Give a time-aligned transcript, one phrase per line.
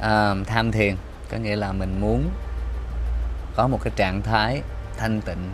[0.00, 0.96] à, tham thiền
[1.30, 2.30] có nghĩa là mình muốn
[3.56, 4.62] có một cái trạng thái
[4.96, 5.50] thanh tịnh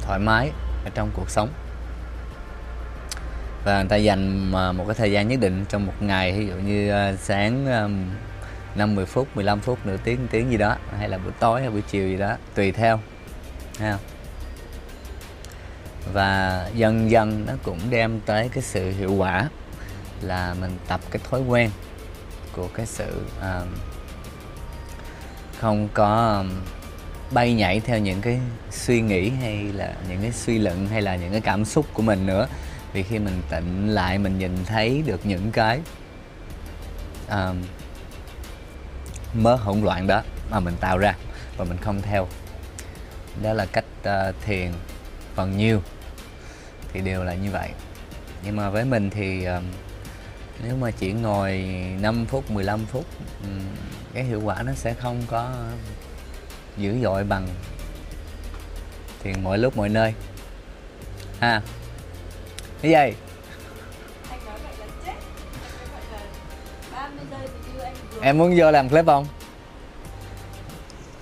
[0.00, 0.50] thoải mái
[0.84, 1.48] ở trong cuộc sống
[3.64, 6.46] và người ta dành ờ, một cái thời gian nhất định trong một ngày ví
[6.46, 8.04] dụ như ờ, sáng um,
[8.76, 11.70] 5 10 phút, 15 phút, nửa tiếng, tiếng gì đó hay là buổi tối hay
[11.70, 13.00] buổi chiều gì đó tùy theo.
[13.80, 13.98] Ha.
[16.12, 19.48] Và dần dần nó cũng đem tới cái sự hiệu quả
[20.20, 21.70] là mình tập cái thói quen
[22.56, 23.68] của cái sự um,
[25.60, 26.50] không có um,
[27.30, 31.16] bay nhảy theo những cái suy nghĩ hay là những cái suy luận hay là
[31.16, 32.46] những cái cảm xúc của mình nữa.
[32.92, 35.80] Vì khi mình tịnh lại mình nhìn thấy được những cái
[37.30, 37.62] um,
[39.34, 41.14] mớ hỗn loạn đó mà mình tạo ra
[41.56, 42.28] và mình không theo.
[43.42, 44.72] Đó là cách uh, thiền
[45.34, 45.82] phần nhiều.
[46.92, 47.70] Thì đều là như vậy.
[48.44, 49.62] Nhưng mà với mình thì uh,
[50.64, 51.58] nếu mà chỉ ngồi
[52.00, 53.04] 5 phút 15 phút
[53.42, 53.60] um,
[54.14, 55.52] cái hiệu quả nó sẽ không có
[56.76, 57.48] dữ dội bằng
[59.22, 60.14] thiền mọi lúc mọi nơi.
[61.40, 61.50] Ha.
[61.50, 61.62] À,
[62.82, 63.16] cái gì
[68.20, 69.26] em muốn vô làm clip không?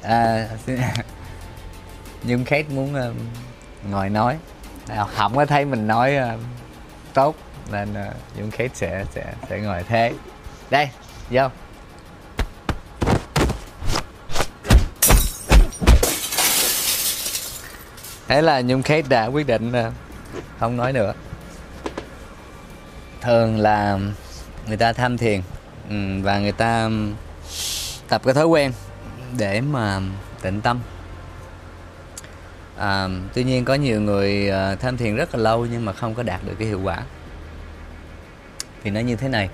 [0.03, 0.48] À,
[2.23, 3.17] nhưng Kate muốn uh,
[3.91, 4.39] ngồi nói.
[4.89, 6.41] À, không có thấy mình nói uh,
[7.14, 7.36] tốt
[7.70, 10.12] nên uh, Dũng Kate sẽ sẽ sẽ ngồi thế.
[10.70, 10.89] Đây
[11.31, 11.48] vô.
[18.29, 19.92] Thế là Nhung Kate đã quyết định uh,
[20.61, 21.12] không nói nữa.
[23.20, 23.98] Thường là
[24.67, 25.41] người ta tham thiền
[25.91, 27.11] ừ, và người ta ừ,
[28.09, 28.73] tập cái thói quen
[29.39, 30.01] để mà
[30.42, 30.81] tịnh tâm.
[32.79, 36.23] À, tuy nhiên có nhiều người tham thiền rất là lâu nhưng mà không có
[36.23, 37.03] đạt được cái hiệu quả
[38.84, 39.48] thì nó như thế này.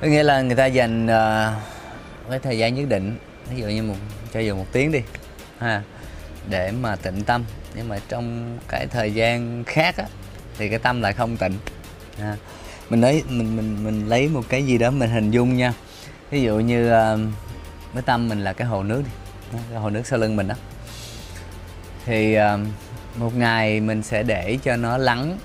[0.00, 3.16] Có nghĩa là người ta dành uh, cái thời gian nhất định
[3.50, 3.94] ví dụ như một
[4.32, 5.00] cho dù một tiếng đi
[5.58, 5.82] ha
[6.48, 7.44] để mà tịnh tâm.
[7.74, 10.04] Nhưng mà trong cái thời gian khác á,
[10.58, 11.58] thì cái tâm lại không tịnh
[12.20, 12.36] ha.
[12.90, 15.72] Mình lấy mình mình mình lấy một cái gì đó mình hình dung nha.
[16.30, 17.20] Ví dụ như ờ, uh,
[17.94, 19.10] cái tâm mình là cái hồ nước đi
[19.70, 20.54] cái hồ nước sau lưng mình đó
[22.06, 22.60] thì uh,
[23.16, 25.38] một ngày mình sẽ để cho nó lắng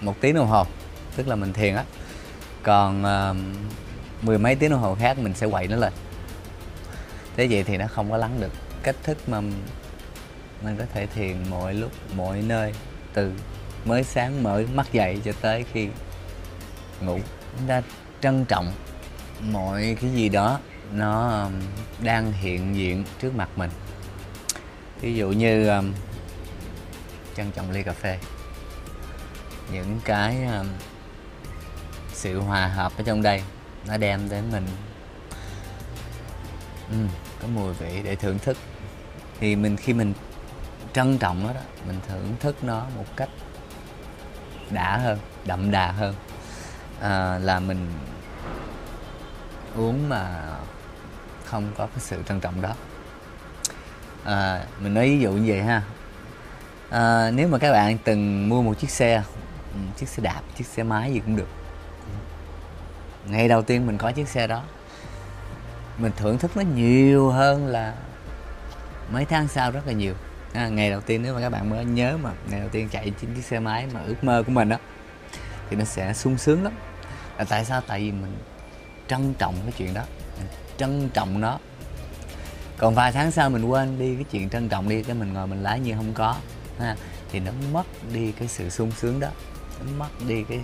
[0.00, 0.66] một tiếng đồng hồ
[1.16, 1.84] tức là mình thiền á.
[2.62, 3.36] Còn uh,
[4.24, 5.92] mười mấy tiếng đồng hồ khác mình sẽ quậy nó lên.
[7.36, 9.40] Thế vậy thì nó không có lắng được cách thức mà
[10.62, 12.72] mình có thể thiền mọi lúc mọi nơi
[13.14, 13.32] từ
[13.84, 15.88] mới sáng mở mắt dậy cho tới khi
[17.00, 17.18] ngủ.
[17.58, 17.82] Chúng ta
[18.20, 18.72] trân trọng
[19.40, 20.58] mọi cái gì đó
[20.92, 21.48] nó
[22.00, 23.70] đang hiện diện trước mặt mình.
[25.00, 25.92] Ví dụ như um,
[27.36, 28.18] trân trọng ly cà phê.
[29.72, 30.66] Những cái um,
[32.16, 33.42] sự hòa hợp ở trong đây
[33.86, 34.66] nó đem đến mình
[36.90, 36.96] ừ,
[37.42, 38.56] có mùi vị để thưởng thức.
[39.40, 40.12] Thì mình khi mình
[40.92, 43.28] trân trọng nó đó mình thưởng thức nó một cách
[44.70, 46.14] đã hơn đậm đà hơn.
[47.00, 47.92] À, là mình
[49.76, 50.42] uống mà
[51.44, 52.74] không có cái sự trân trọng đó.
[54.24, 55.82] À, mình nói ví dụ như vậy ha.
[56.90, 59.22] À, nếu mà các bạn từng mua một chiếc xe
[59.74, 61.48] ừ, chiếc xe đạp chiếc xe máy gì cũng được
[63.30, 64.62] ngày đầu tiên mình có chiếc xe đó
[65.98, 67.94] mình thưởng thức nó nhiều hơn là
[69.12, 70.14] mấy tháng sau rất là nhiều.
[70.52, 73.12] À, ngày đầu tiên nếu mà các bạn mới nhớ mà ngày đầu tiên chạy
[73.20, 74.76] trên chiếc xe máy mà ước mơ của mình đó
[75.70, 76.72] thì nó sẽ sung sướng lắm.
[77.38, 77.80] Là tại sao?
[77.86, 78.36] Tại vì mình
[79.08, 80.02] trân trọng cái chuyện đó
[80.38, 81.58] mình trân trọng nó.
[82.78, 85.46] Còn vài tháng sau mình quên đi cái chuyện trân trọng đi cái mình ngồi
[85.46, 86.36] mình lái như không có
[86.78, 86.96] ha
[87.32, 89.28] thì nó mất đi cái sự sung sướng đó
[89.80, 90.60] nó mất đi cái,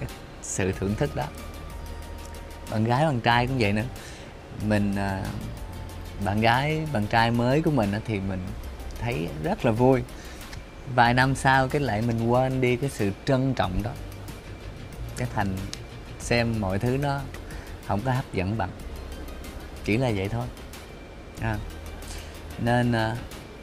[0.00, 0.08] cái
[0.42, 1.24] sự thưởng thức đó
[2.70, 3.84] bạn gái bạn trai cũng vậy nữa.
[4.66, 5.22] Mình à,
[6.24, 8.40] bạn gái bạn trai mới của mình thì mình
[9.00, 10.02] thấy rất là vui.
[10.94, 13.90] Vài năm sau cái lại mình quên đi cái sự trân trọng đó.
[15.16, 15.56] Cái thành
[16.18, 17.20] xem mọi thứ nó
[17.86, 18.70] không có hấp dẫn bằng.
[19.84, 20.46] Chỉ là vậy thôi.
[21.40, 21.56] À.
[22.58, 23.16] nên à,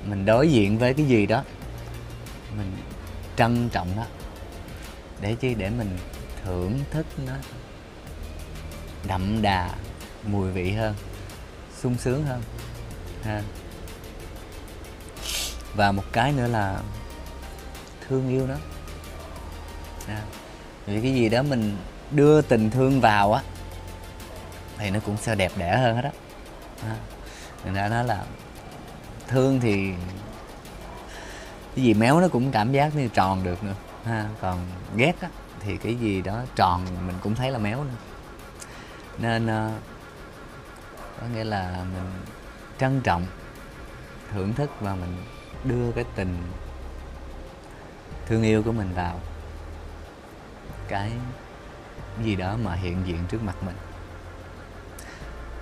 [0.05, 1.43] mình đối diện với cái gì đó
[2.57, 2.71] mình
[3.35, 4.03] trân trọng nó.
[5.21, 5.53] Để chi?
[5.53, 5.97] Để mình
[6.45, 7.33] thưởng thức nó
[9.07, 9.69] đậm đà
[10.23, 10.95] mùi vị hơn
[11.81, 12.41] sung sướng hơn
[13.23, 13.41] ha.
[15.75, 16.79] Và một cái nữa là
[18.07, 18.55] thương yêu nó
[20.07, 20.21] à,
[20.85, 21.77] vì cái gì đó mình
[22.11, 23.43] đưa tình thương vào á
[24.77, 26.11] thì nó cũng sẽ đẹp đẽ hơn hết á.
[26.83, 26.95] À,
[27.65, 28.23] người ta nói là
[29.27, 29.93] thương thì
[31.75, 33.75] cái gì méo nó cũng cảm giác như tròn được nữa.
[34.05, 34.29] Ha.
[34.41, 34.59] Còn
[34.95, 35.29] ghét á
[35.59, 37.95] thì cái gì đó tròn mình cũng thấy là méo nữa
[39.17, 39.73] nên uh,
[41.21, 42.11] có nghĩa là mình
[42.79, 43.25] trân trọng
[44.31, 45.17] thưởng thức và mình
[45.63, 46.37] đưa cái tình
[48.25, 49.19] thương yêu của mình vào
[50.87, 51.11] cái
[52.23, 53.75] gì đó mà hiện diện trước mặt mình.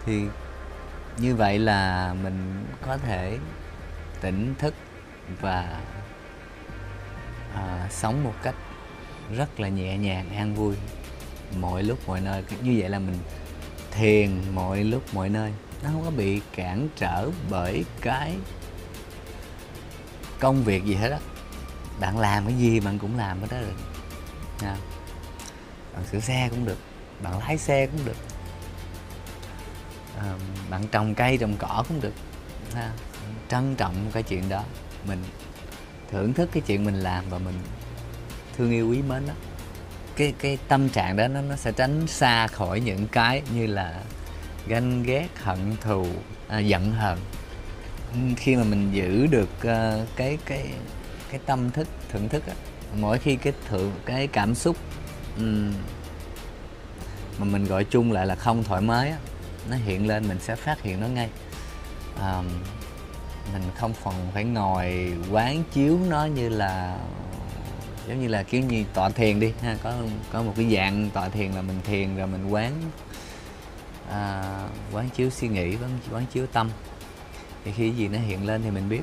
[0.05, 0.25] Thì
[1.17, 3.37] như vậy là mình có thể
[4.21, 4.73] tỉnh thức
[5.41, 5.81] và
[7.55, 8.55] à, sống một cách
[9.35, 10.75] rất là nhẹ nhàng an vui
[11.59, 12.43] mọi lúc mọi nơi.
[12.61, 13.17] Như vậy là mình
[13.91, 15.51] thiền mọi lúc mọi nơi.
[15.83, 18.35] Nó không có bị cản trở bởi cái
[20.39, 21.19] công việc gì hết á.
[21.99, 23.77] Bạn làm cái gì bạn cũng làm cái đó được
[24.61, 24.75] nha.
[25.93, 26.77] Bạn sửa xe cũng được
[27.23, 28.17] bạn lái xe cũng được.
[30.19, 30.33] À,
[30.69, 32.13] bạn trồng cây trồng cỏ cũng được
[32.75, 32.91] à.
[33.49, 34.63] trân trọng cái chuyện đó.
[35.07, 35.23] Mình
[36.11, 37.55] thưởng thức cái chuyện mình làm và mình
[38.57, 39.33] thương yêu quý mến đó
[40.21, 43.93] cái cái tâm trạng đó nó nó sẽ tránh xa khỏi những cái như là
[44.67, 46.05] ganh ghét hận thù
[46.47, 47.19] à, giận hờn.
[48.37, 50.69] Khi mà mình giữ được uh, cái cái
[51.31, 52.53] cái tâm thức thưởng thức á
[52.99, 54.77] mỗi khi cái thượng cái cảm xúc
[55.37, 55.73] um,
[57.39, 59.17] mà mình gọi chung lại là không thoải mái á
[59.69, 61.29] nó hiện lên mình sẽ phát hiện nó ngay.
[62.19, 62.45] Um,
[63.53, 66.97] mình không còn phải ngồi quán chiếu nó như là
[68.07, 69.93] giống như là kiểu như tọa thiền đi ha có
[70.31, 72.73] có một cái dạng tọa thiền là mình thiền rồi mình quán
[74.09, 74.43] à,
[74.91, 76.69] quán chiếu suy nghĩ quán, quán chiếu tâm.
[77.65, 79.01] Thì khi gì nó hiện lên thì mình biết.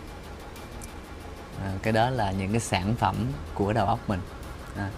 [1.62, 3.16] À, cái đó là những cái sản phẩm
[3.54, 4.20] của đầu óc mình.
[4.76, 4.90] À,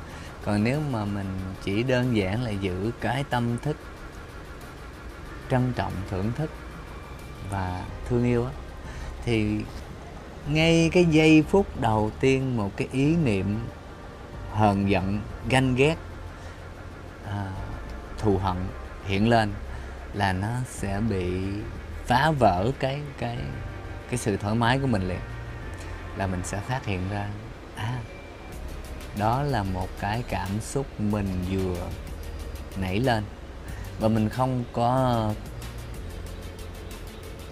[0.44, 1.26] còn nếu mà mình
[1.64, 3.76] chỉ đơn giản là giữ cái tâm thức
[5.50, 6.50] trân trọng thưởng thức
[7.50, 8.52] và thương yêu á
[9.24, 9.60] thì
[10.48, 13.58] ngay cái giây phút đầu tiên một cái ý niệm
[14.52, 15.96] hờn giận ganh ghét
[17.26, 17.52] à,
[18.18, 18.56] thù hận
[19.06, 19.52] hiện lên
[20.14, 21.42] là nó sẽ bị
[22.06, 23.38] phá vỡ cái cái
[24.08, 25.20] cái sự thoải mái của mình liền.
[26.16, 27.28] Là mình sẽ phát hiện ra
[27.76, 27.98] à
[29.18, 31.88] đó là một cái cảm xúc mình vừa
[32.76, 33.24] nảy lên.
[34.00, 35.32] Và mình không có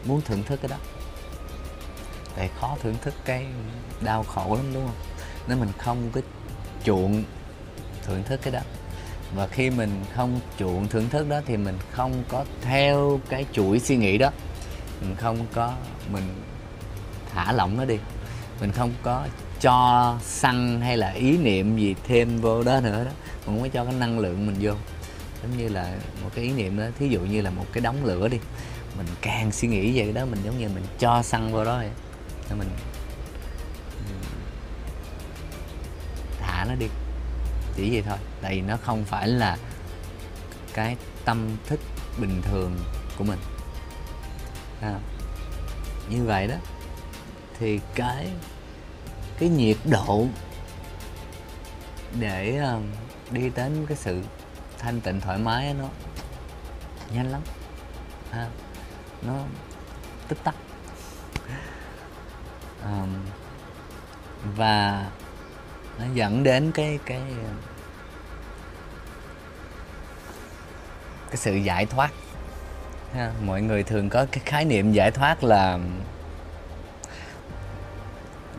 [0.04, 0.76] muốn thưởng thức cái đó.
[2.36, 3.46] Tại khó thưởng thức cái
[4.00, 4.96] đau khổ lắm đúng không?
[5.48, 6.20] Nên mình không có
[6.84, 7.24] chuộng
[8.06, 8.60] thưởng thức cái đó.
[9.34, 13.80] Và khi mình không chuộng thưởng thức đó thì mình không có theo cái chuỗi
[13.80, 14.30] suy nghĩ đó.
[15.00, 15.74] Mình không có
[16.12, 16.24] mình
[17.34, 17.98] thả lỏng nó đi.
[18.60, 19.26] Mình không có
[19.60, 23.10] cho xăng hay là ý niệm gì thêm vô đó nữa đó.
[23.46, 24.72] Mình không có cho cái năng lượng mình vô.
[25.42, 28.04] Giống như là một cái ý niệm đó thí dụ như là một cái đống
[28.04, 28.38] lửa đi.
[28.98, 31.78] Mình càng suy nghĩ về cái đó mình giống như mình cho xăng vô đó
[31.78, 31.90] vậy.
[32.58, 32.68] Mình,
[36.58, 36.86] thả nó đi.
[37.76, 38.18] Chỉ vậy thôi.
[38.42, 39.56] Tại vì nó không phải là
[40.74, 41.80] cái tâm thức
[42.20, 42.76] bình thường
[43.18, 43.38] của mình.
[44.80, 44.94] À,
[46.10, 46.54] như vậy đó
[47.58, 48.30] thì cái
[49.38, 50.26] cái nhiệt độ
[52.18, 52.82] để uh,
[53.32, 54.22] đi đến cái sự
[54.78, 55.88] thanh tịnh thoải mái nó
[57.12, 57.40] nhanh lắm.
[58.30, 58.48] À,
[59.22, 59.34] nó
[60.28, 60.54] tích tắc.
[62.84, 63.14] Um,
[64.56, 65.06] và
[65.98, 67.22] nó dẫn đến cái cái
[71.26, 72.10] cái sự giải thoát.
[73.14, 75.78] Ha, mọi người thường có cái khái niệm giải thoát là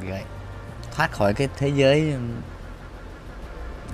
[0.08, 0.24] gọi,
[0.92, 2.14] thoát khỏi cái thế giới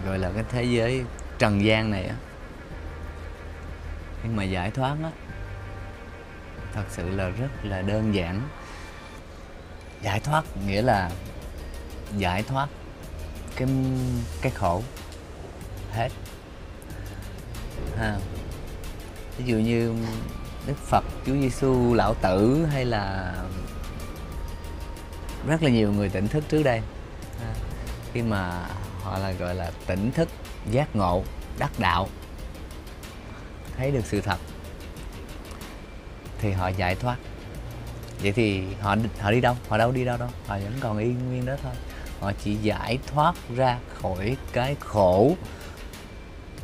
[0.05, 1.03] gọi là cái thế giới
[1.39, 2.15] trần gian này á.
[4.23, 5.11] Nhưng mà giải thoát á
[6.73, 8.41] thật sự là rất là đơn giản.
[10.01, 11.11] Giải thoát nghĩa là
[12.17, 12.67] giải thoát
[13.55, 13.67] cái
[14.41, 14.81] cái khổ.
[15.91, 16.09] Hết.
[17.97, 18.17] Ha.
[19.37, 19.95] Ví dụ như
[20.67, 23.33] đức phật, chúa giêsu lão tử hay là
[25.47, 26.81] rất là nhiều người tỉnh thức trước đây.
[27.39, 27.53] Ha.
[28.13, 28.65] khi mà
[29.01, 30.29] họ là, gọi là tỉnh thức,
[30.71, 31.23] giác ngộ,
[31.59, 32.09] đắc đạo,
[33.77, 34.37] thấy được sự thật,
[36.39, 37.17] thì họ giải thoát.
[38.21, 39.55] Vậy thì họ họ đi đâu?
[39.69, 40.29] Họ đâu đi đâu đâu.
[40.47, 41.73] Họ vẫn còn yên nguyên đó thôi
[42.19, 45.35] họ chỉ giải thoát ra khỏi cái khổ.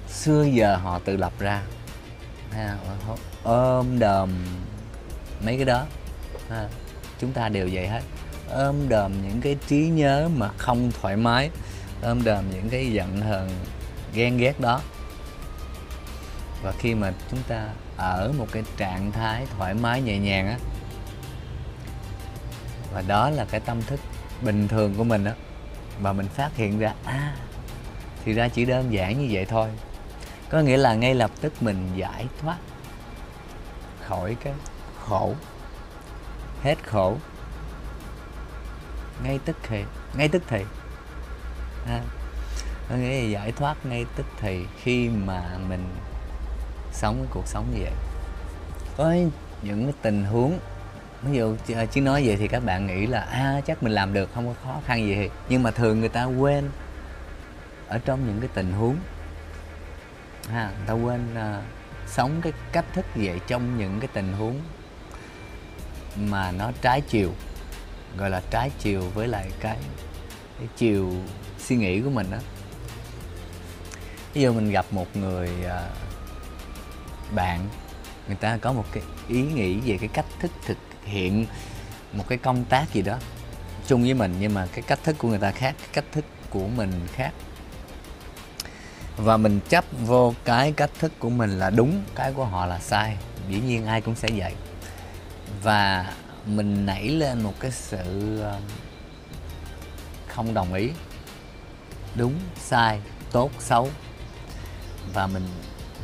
[0.07, 1.61] Xưa giờ họ tự lập ra.
[2.51, 2.77] Ha,
[3.43, 4.45] ôm đờm
[5.45, 5.85] mấy cái đó.
[6.49, 6.67] Ha,
[7.19, 8.01] chúng ta đều vậy hết.
[8.49, 11.49] Ôm đờm những cái trí nhớ mà không thoải mái.
[12.01, 13.49] Ôm đờm những cái giận hờn
[14.13, 14.81] ghen ghét đó.
[16.63, 17.67] Và khi mà chúng ta
[17.97, 20.57] ở một cái trạng thái thoải mái nhẹ nhàng á
[22.93, 23.99] và đó là cái tâm thức
[24.41, 25.33] bình thường của mình á
[25.99, 27.35] mà mình phát hiện ra à
[28.25, 29.69] thì ra chỉ đơn giản như vậy thôi.
[30.49, 32.57] Có nghĩa là ngay lập tức mình giải thoát
[34.07, 34.53] khỏi cái
[35.05, 35.35] khổ
[36.63, 37.17] hết khổ.
[39.23, 39.83] Ngay tức thì
[40.13, 40.63] ngay tức thì.
[41.87, 42.01] À,
[42.89, 45.85] có nghĩa là giải thoát ngay tức thì khi mà mình
[46.91, 47.93] sống cái cuộc sống như vậy.
[48.97, 49.15] Có
[49.61, 50.59] những cái tình huống
[51.23, 51.55] ví dụ
[51.91, 54.53] chứ nói vậy thì các bạn nghĩ là à chắc mình làm được không có
[54.63, 56.69] khó khăn gì nhưng mà thường người ta quên
[57.87, 58.95] ở trong những cái tình huống.
[60.49, 61.63] Ha người ta quên uh,
[62.07, 64.59] sống cái cách thức vậy trong những cái tình huống
[66.17, 67.31] mà nó trái chiều
[68.17, 69.77] gọi là trái chiều với lại cái,
[70.59, 71.13] cái chiều
[71.59, 72.37] suy nghĩ của mình đó
[74.33, 75.71] ví dụ mình gặp một người uh,
[77.35, 77.59] bạn
[78.27, 81.45] người ta có một cái ý nghĩ về cái cách thức thực hiện
[82.13, 83.17] một cái công tác gì đó
[83.87, 86.25] chung với mình nhưng mà cái cách thức của người ta khác, cái cách thức
[86.49, 87.31] của mình khác.
[89.17, 92.79] Và mình chấp vô cái cách thức của mình là đúng, cái của họ là
[92.79, 93.17] sai.
[93.49, 94.53] Dĩ nhiên ai cũng sẽ vậy.
[95.63, 96.13] Và
[96.45, 98.61] mình nảy lên một cái sự um,
[100.27, 100.89] không đồng ý.
[102.15, 102.99] Đúng, sai,
[103.31, 103.89] tốt, xấu.
[105.13, 105.47] Và mình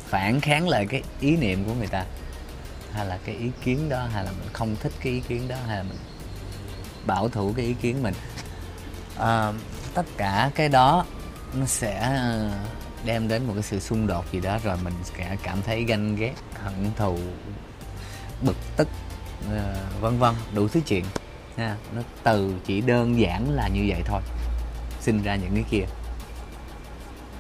[0.08, 2.06] phản kháng lại cái ý niệm của người ta
[2.98, 5.56] hay là cái ý kiến đó hay là mình không thích cái ý kiến đó
[5.68, 5.98] hay là mình
[7.06, 8.14] bảo thủ cái ý kiến mình?
[9.18, 9.54] À,
[9.94, 11.06] tất cả cái đó
[11.54, 12.52] nó sẽ ờ,
[13.06, 16.16] đem đến một cái sự xung đột gì đó rồi mình sẽ cảm thấy ganh
[16.16, 17.18] ghét hận thù
[18.42, 18.88] bực tức
[19.52, 21.06] ờ, vân vân đủ thứ chuyện
[21.58, 21.78] ha.
[21.96, 24.22] Nó từ chỉ đơn giản là như vậy thôi
[25.02, 25.86] sinh ra những cái kia.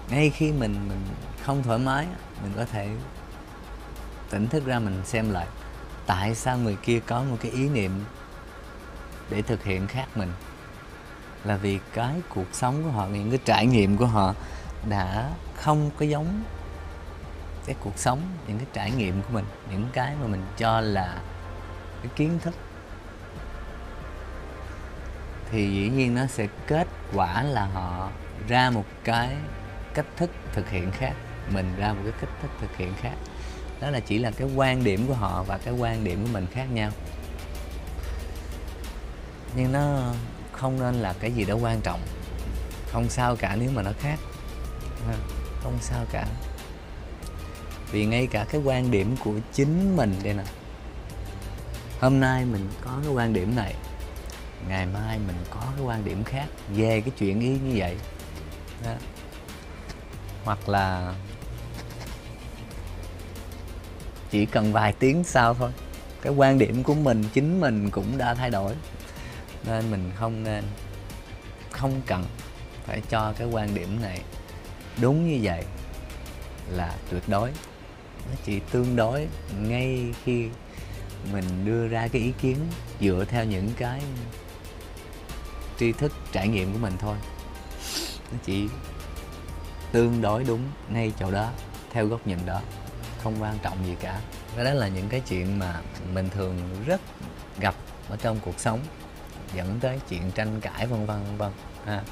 [0.10, 1.02] Ngay khi mình mình
[1.44, 2.06] không thoải mái
[2.44, 2.90] mình có thể
[4.30, 5.48] tỉnh thức ra mình xem lại
[6.06, 7.92] tại sao người kia có một cái ý niệm
[9.30, 10.32] để thực hiện khác mình.
[11.44, 14.34] Là vì cái cuộc sống của họ những cái trải nghiệm của họ
[14.90, 16.44] đã không có giống
[17.66, 21.22] cái cuộc sống, những cái trải nghiệm của mình, những cái mà mình cho là
[22.02, 22.54] cái kiến thức.
[25.52, 28.10] Thì dĩ nhiên nó sẽ kết quả là họ
[28.48, 29.36] ra một cái
[29.94, 31.14] cách thức thực hiện khác,
[31.54, 33.16] mình ra một cái cách thức thực hiện khác
[33.82, 36.48] đó là chỉ là cái quan điểm của họ và cái quan điểm của mình
[36.54, 36.92] khác nhau.
[39.56, 40.14] Nhưng nó
[40.52, 42.02] không nên là cái gì đó quan trọng.
[42.92, 44.20] Không sao cả nếu mà nó khác.
[45.64, 46.28] Không sao cả.
[47.92, 50.44] Vì ngay cả cái quan điểm của chính mình đây nè.
[52.00, 53.76] Hôm nay mình có cái quan điểm này
[54.68, 57.98] ngày mai mình có cái quan điểm khác về cái chuyện ý như vậy.
[58.86, 58.92] Đó.
[60.46, 61.14] hoặc là
[64.32, 65.72] chỉ cần vài tiếng sau thôi.
[66.22, 68.74] Cái quan điểm của mình, chính mình cũng đã thay đổi.
[69.66, 70.64] Nên mình không nên,
[71.72, 72.26] không cần
[72.86, 74.22] phải cho cái quan điểm này
[75.02, 75.64] đúng như vậy
[76.70, 77.52] là tuyệt đối.
[78.30, 79.28] Nó chỉ tương đối
[79.60, 80.48] ngay khi
[81.32, 82.58] mình đưa ra cái ý kiến
[83.02, 84.02] dựa theo những cái
[85.80, 87.16] tri thức trải nghiệm của mình thôi.
[88.32, 88.68] Nó chỉ
[89.92, 91.52] tương đối đúng ngay chỗ đó,
[91.92, 92.62] theo góc nhìn đó
[93.24, 94.20] không quan trọng gì cả.
[94.56, 95.80] Cái đó là những cái chuyện mà
[96.14, 97.02] mình thường rất
[97.60, 97.76] gặp
[98.10, 98.80] ở trong cuộc sống,
[99.54, 101.52] dẫn tới chuyện tranh cãi, vân vân vân
[101.86, 102.04] ha à,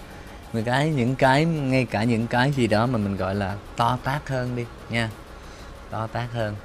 [0.53, 3.97] những cái những cái, ngay cả những cái gì đó mà mình gọi là to
[4.03, 5.09] tát hơn đi nha.
[5.89, 6.55] To tát hơn.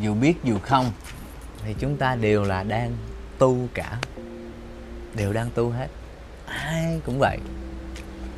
[0.00, 0.92] Dù biết dù không,
[1.64, 2.96] thì chúng ta đều là đang
[3.38, 3.98] tu cả.
[5.14, 5.88] Đều đang tu hết.
[6.46, 7.38] Ai cũng vậy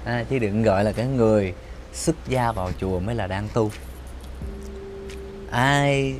[0.04, 1.54] à, chứ đừng gọi là cái người
[1.92, 3.70] xuất gia vào chùa mới là đang tu.
[5.50, 6.14] Ai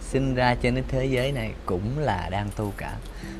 [0.00, 2.96] sinh ra trên cái thế giới này cũng là đang tu cả.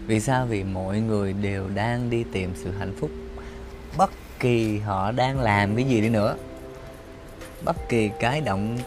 [0.07, 0.47] Vì sao?
[0.47, 3.11] Vì mọi người đều đang đi tìm sự hạnh phúc.
[3.97, 6.37] Bất kỳ họ đang làm cái gì đi nữa.
[7.65, 8.79] Bất kỳ cái động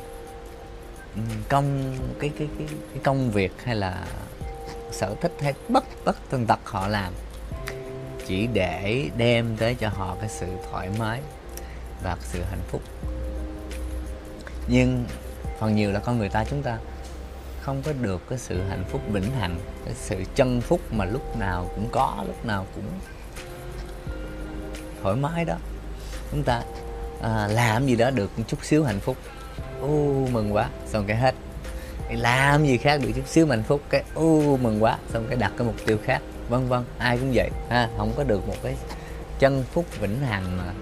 [1.15, 4.05] ừ, công cái cái cái, cái công việc hay là
[4.91, 7.13] sở thích hay bất bất tần tật họ làm
[8.25, 11.21] chỉ để đem tới cho họ cái sự thoải mái
[12.03, 12.81] và sự hạnh phúc.
[14.67, 15.05] Nhưng
[15.59, 16.77] phần nhiều là con người ta chúng ta
[17.61, 21.37] không có được cái sự hạnh phúc vĩnh hằng cái sự chân phúc mà lúc
[21.37, 22.83] nào cũng có lúc nào cũng
[25.01, 25.55] thoải mái đó.
[26.31, 26.63] Chúng ta
[27.21, 29.17] à, làm gì đó được một chút xíu hạnh phúc.
[29.81, 31.35] U mừng quá xong cái hết.
[32.11, 35.51] Làm gì khác được chút xíu hạnh phúc cái u mừng quá xong cái đặt
[35.57, 38.75] cái mục tiêu khác vân vân, ai cũng vậy, ha, không có được một cái
[39.39, 40.73] chân phúc vĩnh hằng mà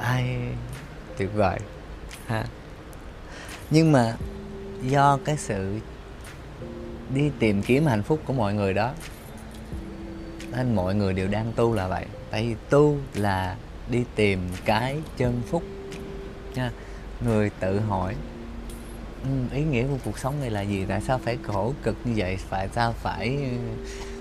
[0.00, 0.36] ai
[1.16, 1.58] tuyệt vời,
[2.26, 2.44] ha.
[3.70, 4.16] Nhưng mà
[4.82, 5.78] do cái sự
[7.14, 8.92] đi tìm kiếm hạnh phúc của mọi người đó,
[10.56, 12.06] nên mọi người đều đang tu là vậy.
[12.30, 13.56] Tại vì tu là
[13.88, 15.62] đi tìm cái chân phúc,
[16.54, 16.70] nha.
[17.26, 18.14] Người tự hỏi
[19.22, 20.84] ừ, ý nghĩa của cuộc sống này là gì?
[20.88, 22.38] Tại sao phải khổ cực như vậy?
[22.50, 23.50] Tại sao phải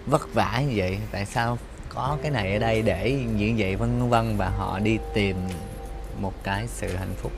[0.06, 0.98] vất vả như vậy?
[1.12, 1.58] Tại sao
[1.90, 3.76] có cái này ở đây để như vậy?
[3.76, 5.36] Vân vân và họ đi tìm
[6.20, 7.32] một cái sự hạnh phúc.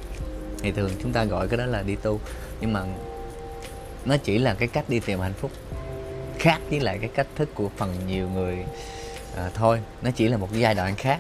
[0.62, 2.20] Thì thường chúng ta gọi cái đó là đi tu.
[2.62, 2.84] Nhưng mà
[4.05, 5.51] nó chỉ là cái cách đi tìm hạnh phúc
[6.39, 8.58] khác với lại cái cách thức của phần nhiều người
[9.38, 9.79] à, thôi.
[10.01, 11.20] Nó chỉ là một giai đoạn khác.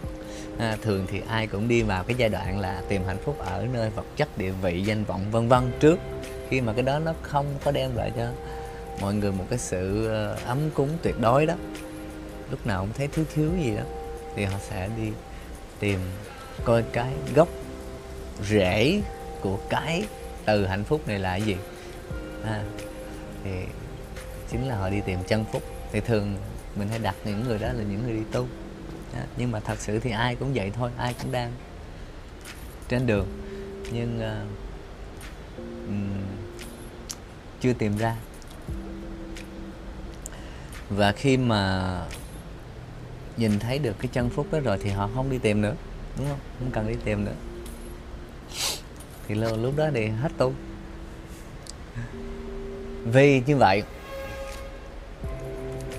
[0.59, 3.67] À, thường thì ai cũng đi vào cái giai đoạn là tìm hạnh phúc ở
[3.73, 5.99] nơi vật chất địa vị danh vọng vân vân trước.
[6.49, 8.27] Khi mà cái đó nó không có đem lại cho
[9.01, 11.53] mọi người một cái sự ờ, ấm cúng tuyệt đối đó.
[12.51, 13.83] Lúc nào cũng thấy thiếu thiếu gì đó
[14.35, 15.11] thì họ sẽ đi
[15.79, 15.99] tìm
[16.63, 17.47] coi cái gốc
[18.49, 19.01] rễ
[19.41, 20.03] của cái
[20.45, 21.57] từ hạnh phúc này là gì.
[22.45, 22.63] À,
[23.43, 23.51] thì
[24.51, 25.63] chính là họ đi tìm chân phúc.
[25.91, 26.35] Thì thường
[26.75, 28.47] mình hay đặt những người đó là những người đi tu.
[29.13, 31.51] À, nhưng mà thật sự thì ai cũng vậy thôi ai cũng đang
[32.87, 33.27] trên đường.
[33.91, 34.47] Nhưng uh,
[35.87, 36.09] um,
[37.61, 38.15] chưa tìm ra
[40.89, 42.01] và khi mà
[43.37, 45.75] nhìn thấy được cái chân phúc đó rồi thì họ không đi tìm nữa
[46.17, 46.39] đúng không?
[46.59, 47.35] Không cần đi tìm nữa.
[49.27, 50.53] Thì lúc đó thì hết tu.
[53.05, 53.83] Vì như vậy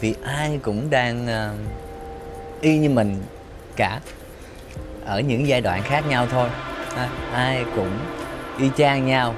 [0.00, 3.22] vì ai cũng đang uh, y như mình
[3.76, 4.00] cả
[5.04, 6.48] ở những giai đoạn khác nhau thôi.
[6.96, 7.98] À, ai cũng
[8.58, 9.34] y chang nhau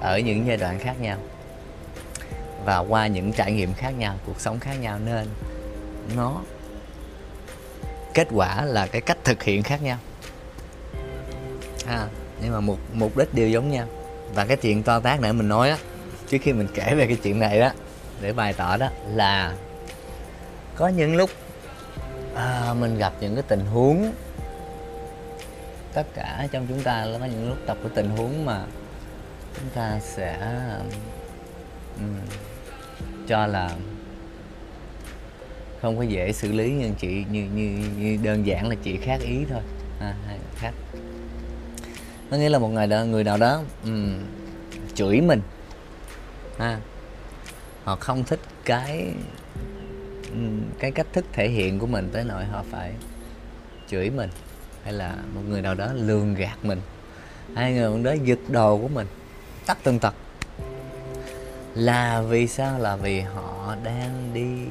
[0.00, 1.18] ở những giai đoạn khác nhau
[2.66, 5.26] và qua những trải nghiệm khác nhau cuộc sống khác nhau nên
[6.16, 6.40] nó
[8.14, 9.98] kết quả là cái cách thực hiện khác nhau.
[11.86, 12.06] À,
[12.42, 13.86] nhưng mà mục mục đích đều giống nhau.
[14.34, 15.78] Và cái chuyện to tác nữa mình nói á
[16.28, 17.70] trước khi mình kể về cái chuyện này đó
[18.20, 19.54] để bày tỏ đó là
[20.76, 21.30] có những lúc
[22.34, 24.12] à, mình gặp những cái tình huống
[25.94, 28.64] tất cả trong chúng ta có những lúc tập cái tình huống mà
[29.54, 30.38] chúng ta sẽ
[31.98, 32.14] um,
[33.26, 33.76] cho là
[35.82, 39.20] không có dễ xử lý như chị như như, như đơn giản là chị khác
[39.20, 39.60] ý thôi.
[40.00, 40.14] À,
[40.54, 40.72] khác.
[42.30, 44.18] Có nghĩa là một người đó người nào đó um,
[44.94, 45.40] chửi mình.
[46.58, 46.80] À,
[47.84, 49.06] họ không thích cái
[50.78, 52.92] cái cách thức thể hiện của mình tới nỗi họ phải
[53.88, 54.30] chửi mình
[54.84, 56.80] hay là một người nào đó lường gạt mình.
[57.54, 59.06] Hay người đó giật đồ của mình
[59.66, 60.14] tắt từng tật
[61.76, 62.78] là vì sao?
[62.78, 64.66] Là vì họ đang đi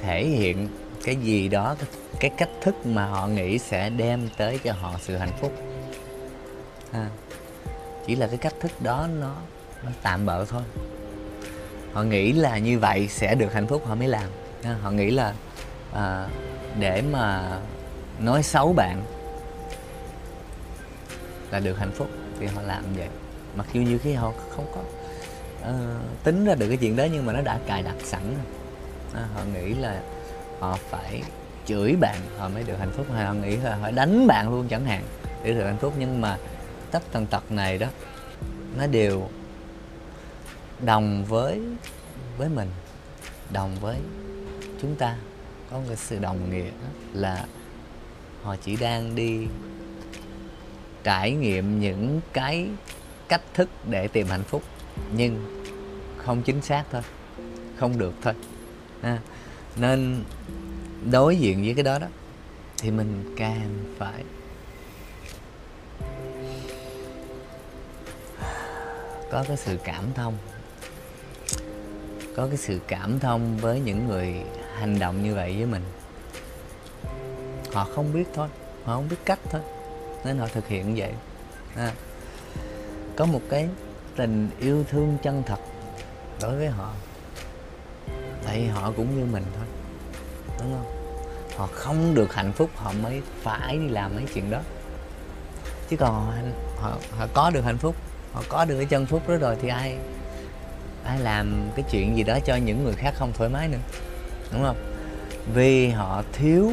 [0.00, 0.68] thể hiện
[1.04, 1.76] cái gì đó
[2.20, 5.52] cái cách thức mà họ nghĩ sẽ đem tới cho họ sự hạnh phúc.
[6.92, 7.10] À,
[8.06, 9.34] chỉ là cái cách thức đó nó,
[9.84, 10.62] nó tạm bợ thôi.
[11.92, 14.28] Họ nghĩ là như vậy sẽ được hạnh phúc họ mới làm.
[14.62, 15.34] À, họ nghĩ là
[15.92, 16.28] à,
[16.78, 17.58] để mà
[18.18, 19.02] nói xấu bạn
[21.50, 22.08] là được hạnh phúc
[22.40, 23.08] thì họ làm vậy.
[23.56, 24.97] Mặc dù nhiều khi họ không có
[25.62, 28.22] uh, tính ra được cái chuyện đó nhưng mà nó đã cài đặt sẵn.
[29.14, 30.02] À, họ nghĩ là
[30.60, 31.22] họ phải
[31.66, 33.06] chửi bạn họ mới được hạnh phúc.
[33.14, 35.02] Hay họ nghĩ là họ đánh bạn luôn chẳng hạn
[35.44, 35.94] để được hạnh phúc.
[35.98, 36.38] Nhưng mà
[36.90, 37.86] tất tần tật này đó
[38.78, 39.28] nó đều
[40.80, 41.60] đồng với
[42.38, 42.68] với mình
[43.50, 43.96] đồng với
[44.82, 45.16] chúng ta.
[45.70, 46.70] Có một sự đồng nghĩa
[47.12, 47.44] là
[48.42, 49.46] họ chỉ đang đi
[51.04, 52.68] trải nghiệm những cái
[53.28, 54.62] cách thức để tìm hạnh phúc
[55.16, 55.62] nhưng
[56.16, 57.02] không chính xác thôi.
[57.78, 58.34] Không được thôi.
[59.02, 59.18] À,
[59.76, 60.24] nên
[61.10, 62.06] đối diện với cái đó đó
[62.78, 64.24] thì mình càng phải
[69.30, 70.38] có cái sự cảm thông.
[72.36, 74.34] Có cái sự cảm thông với những người
[74.74, 75.82] hành động như vậy với mình.
[77.72, 78.48] Họ không biết thôi
[78.84, 79.60] họ không biết cách thôi
[80.24, 81.12] nên họ thực hiện vậy.
[81.76, 81.92] À,
[83.16, 83.68] có một cái
[84.18, 85.58] tình yêu thương chân thật
[86.42, 86.92] đối với họ.
[88.44, 89.66] Tại họ cũng như mình thôi
[90.58, 90.86] đúng không?
[91.56, 94.60] Họ không được hạnh phúc họ mới phải đi làm mấy chuyện đó.
[95.88, 96.32] Chứ còn họ,
[96.76, 97.94] họ, họ có được hạnh phúc
[98.32, 99.98] họ có được cái chân phúc đó rồi thì ai
[101.04, 103.78] ai làm cái chuyện gì đó cho những người khác không thoải mái nữa
[104.52, 104.76] đúng không?
[105.54, 106.72] Vì họ thiếu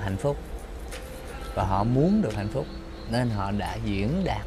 [0.00, 0.36] hạnh phúc
[1.54, 2.66] và họ muốn được hạnh phúc
[3.10, 4.46] nên họ đã diễn đạt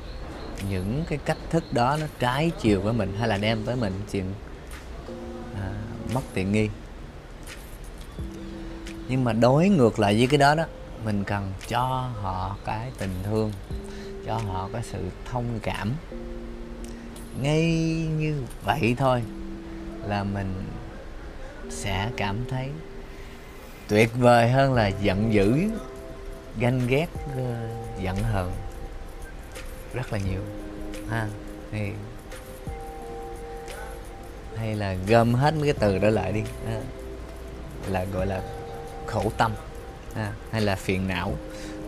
[0.70, 3.94] những cái cách thức đó nó trái chiều với mình hay là đem tới mình
[4.12, 4.26] chuyện
[5.56, 5.72] à,
[6.14, 6.70] mất tiện nghi.
[9.08, 10.64] Nhưng mà đối ngược lại với cái đó đó
[11.06, 13.52] mình cần cho họ cái tình thương
[14.26, 15.92] cho họ cái sự thông cảm.
[17.42, 17.66] Ngay
[18.18, 19.24] như vậy thôi
[20.08, 20.54] là mình
[21.70, 22.70] sẽ cảm thấy
[23.88, 25.70] tuyệt vời hơn là giận dữ
[26.60, 27.70] ganh ghét ờ,
[28.02, 28.52] giận hờn
[29.94, 30.42] rất là nhiều
[31.10, 31.28] ha
[31.72, 31.92] thì
[34.56, 36.82] hay là gom hết mấy cái từ đó lại đi, ha.
[37.88, 38.42] là, gọi là,
[39.06, 39.52] khổ tâm,
[40.16, 40.34] ha.
[40.52, 41.34] hay là phiền não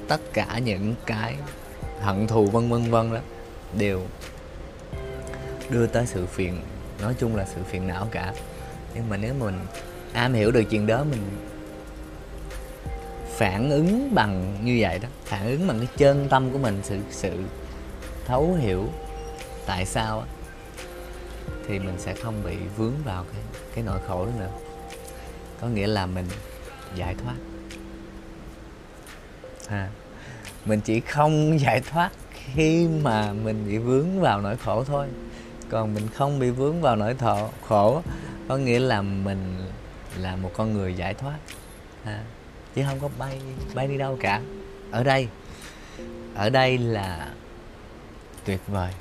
[0.08, 1.36] tất cả những cái
[2.02, 3.20] hận thù vân vân vân đó
[3.78, 4.02] đều
[5.70, 6.62] đưa tới sự phiền,
[7.02, 8.34] nói chung là sự phiền não cả
[8.96, 9.60] nhưng mà nếu mình
[10.14, 11.22] am hiểu được chuyện đó, mình
[13.38, 17.00] phản ứng bằng như vậy đó, phản ứng bằng cái chân tâm của mình, sự
[17.12, 17.32] sự
[18.26, 18.90] thấu hiểu
[19.66, 20.24] tại sao
[21.68, 23.42] thì mình sẽ không bị vướng vào cái
[23.76, 24.52] cái nỗi khổ đó nữa.
[25.62, 26.26] Có nghĩa là mình
[26.96, 27.36] giải thoát.
[29.68, 29.90] À,
[30.66, 35.08] mình chỉ không giải thoát khi mà mình bị vướng vào nỗi khổ thôi.
[35.70, 38.02] Còn mình không bị vướng vào nỗi thọ khổ
[38.48, 39.58] có nghĩa là mình
[40.18, 41.38] là một con người giải thoát.
[42.04, 42.24] À,
[42.76, 43.42] chứ không có bay
[43.74, 44.42] bay đi đâu cả.
[44.92, 45.28] Ở đây
[46.36, 47.28] ở đây là
[48.46, 48.92] tuyệt vời.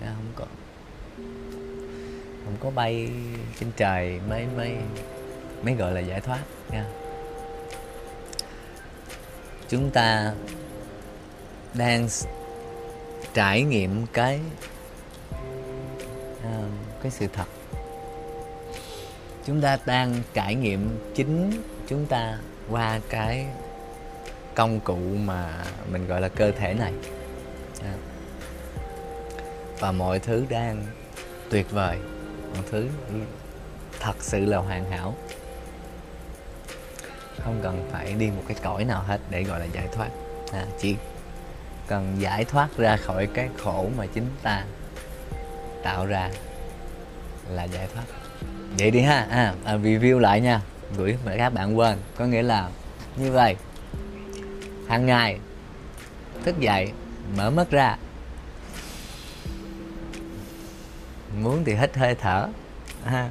[0.00, 0.44] Dạ, không có.
[2.44, 3.10] Không có bay
[3.60, 4.76] trên trời mới mới
[5.62, 6.40] mới gọi là giải thoát
[6.70, 6.84] nha.
[9.68, 10.34] Chúng ta
[11.74, 12.08] đang
[13.34, 14.40] trải nghiệm cái
[16.40, 16.70] uh,
[17.02, 17.46] cái sự thật.
[19.46, 22.38] Chúng ta đang trải nghiệm chính chúng ta
[22.70, 23.46] qua cái
[24.54, 26.92] công cụ mà mình gọi là cơ thể này.
[27.82, 27.92] Dạ.
[29.80, 30.86] và mọi thứ đang
[31.50, 31.98] tuyệt vời.
[32.54, 32.88] Mọi thứ
[34.00, 35.14] thật sự là hoàn hảo.
[37.44, 40.08] Không cần phải đi một cái cõi nào hết để gọi là giải thoát.
[40.52, 40.96] À, chỉ
[41.86, 44.64] cần giải thoát ra khỏi cái khổ mà chính ta
[45.82, 46.30] tạo ra
[47.48, 48.04] là giải thoát.
[48.78, 49.26] Vậy đi ha.
[49.30, 50.60] À, à review lại nha.
[50.96, 51.98] Gửi mà các bạn quên.
[52.16, 52.68] Có nghĩa là
[53.16, 53.56] như vậy.
[54.88, 55.38] Hàng ngày
[56.44, 56.92] thức dậy
[57.36, 57.96] mở mắt ra.
[61.42, 62.48] Muốn thì hít hơi thở.
[63.04, 63.30] Ha.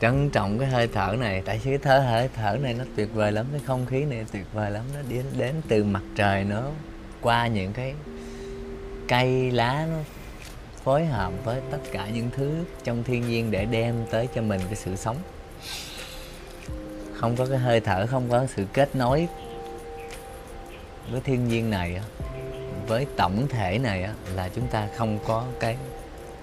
[0.00, 3.08] Trân trọng cái hơi thở này, tại vì cái thở, hơi thở này nó tuyệt
[3.14, 6.44] vời lắm, cái không khí này tuyệt vời lắm, nó đến đến từ mặt trời,
[6.44, 6.62] nó
[7.20, 7.94] qua những cái
[9.08, 9.96] cây lá, nó
[10.84, 14.60] phối hợp với tất cả những thứ trong thiên nhiên để đem tới cho mình
[14.66, 15.16] cái sự sống.
[17.14, 19.28] Không có cái hơi thở, không có sự kết nối
[21.10, 22.00] với thiên nhiên này
[22.86, 25.76] với tổng thể này là chúng ta không có cái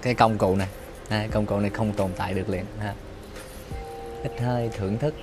[0.02, 0.68] cái công cụ này.
[1.30, 2.94] Công cụ này không tồn tại được liền ha.
[4.22, 5.14] Ít hơi thưởng thức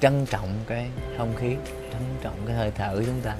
[0.00, 1.56] trân trọng cái không khí
[1.92, 3.36] trân trọng cái hơi thở của chúng ta.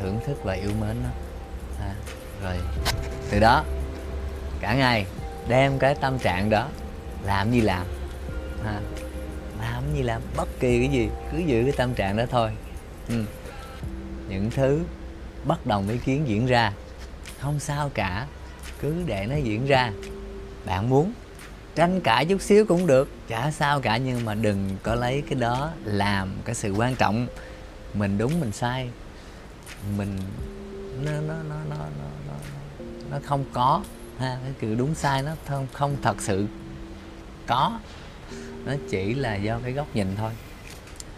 [0.00, 1.08] Thưởng thức và yêu mến nó
[1.80, 1.94] à,
[2.42, 2.56] rồi
[3.30, 3.64] từ đó
[4.60, 5.06] cả ngày
[5.48, 6.68] đem cái tâm trạng đó
[7.24, 7.86] làm gì làm
[8.64, 8.80] à,
[9.60, 12.50] làm gì làm bất kỳ cái gì cứ giữ cái tâm trạng đó thôi.
[13.08, 13.24] Ừ.
[14.28, 14.80] những thứ
[15.44, 16.72] bất đồng ý kiến diễn ra
[17.40, 18.26] không sao cả
[18.80, 19.92] cứ để nó diễn ra.
[20.66, 21.12] Bạn muốn
[21.74, 25.40] tranh cãi chút xíu cũng được chả sao cả nhưng mà đừng có lấy cái
[25.40, 27.26] đó làm cái sự quan trọng.
[27.94, 28.90] Mình đúng mình sai.
[29.96, 30.18] Mình
[31.04, 32.34] nó nó nó nó nó nó,
[33.10, 33.82] nó không có
[34.18, 36.46] ha cái kiểu đúng sai nó không không thật sự
[37.46, 37.78] có
[38.64, 40.32] nó chỉ là do cái góc nhìn thôi.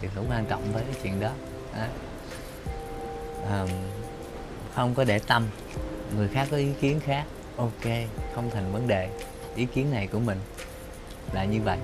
[0.01, 1.31] Thì cũng quan trọng với cái chuyện đó.
[1.73, 1.89] À,
[3.49, 3.65] à,
[4.75, 5.47] không có để tâm.
[6.15, 7.25] Người khác có ý kiến khác.
[7.57, 7.85] Ok
[8.35, 9.09] không thành vấn đề.
[9.55, 10.37] Ý kiến này của mình
[11.33, 11.77] là như vậy.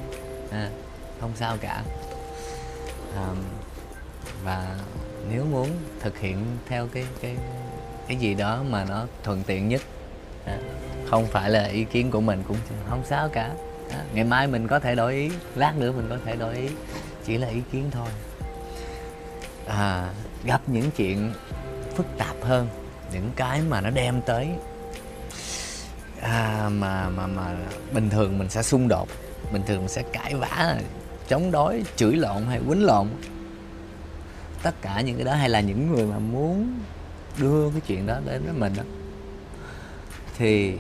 [0.52, 0.69] À,
[1.21, 1.84] không sao cả.
[3.15, 3.28] À,
[4.43, 4.78] và
[5.30, 7.36] nếu muốn thực hiện theo cái cái
[8.08, 9.82] cái gì đó mà nó thuận tiện nhất
[10.45, 10.58] à,
[11.10, 12.58] không phải là ý kiến của mình cũng
[12.89, 13.54] không sao cả.
[13.93, 16.69] À, ngày mai mình có thể đổi ý lát nữa mình có thể đổi ý
[17.25, 18.10] chỉ là ý kiến thôi.
[19.67, 20.10] À,
[20.43, 21.34] gặp những chuyện
[21.95, 22.67] phức tạp hơn
[23.13, 24.49] những cái mà nó đem tới
[26.21, 27.56] à, mà mà mà
[27.93, 29.08] bình thường mình sẽ xung đột
[29.53, 30.75] bình thường mình sẽ cãi vã
[31.27, 33.08] chống đối chửi lộn hay quýnh lộn.
[34.63, 36.79] Tất cả những cái đó hay là những người mà muốn
[37.38, 38.84] đưa cái chuyện đó đến với mình đó
[40.38, 40.77] thì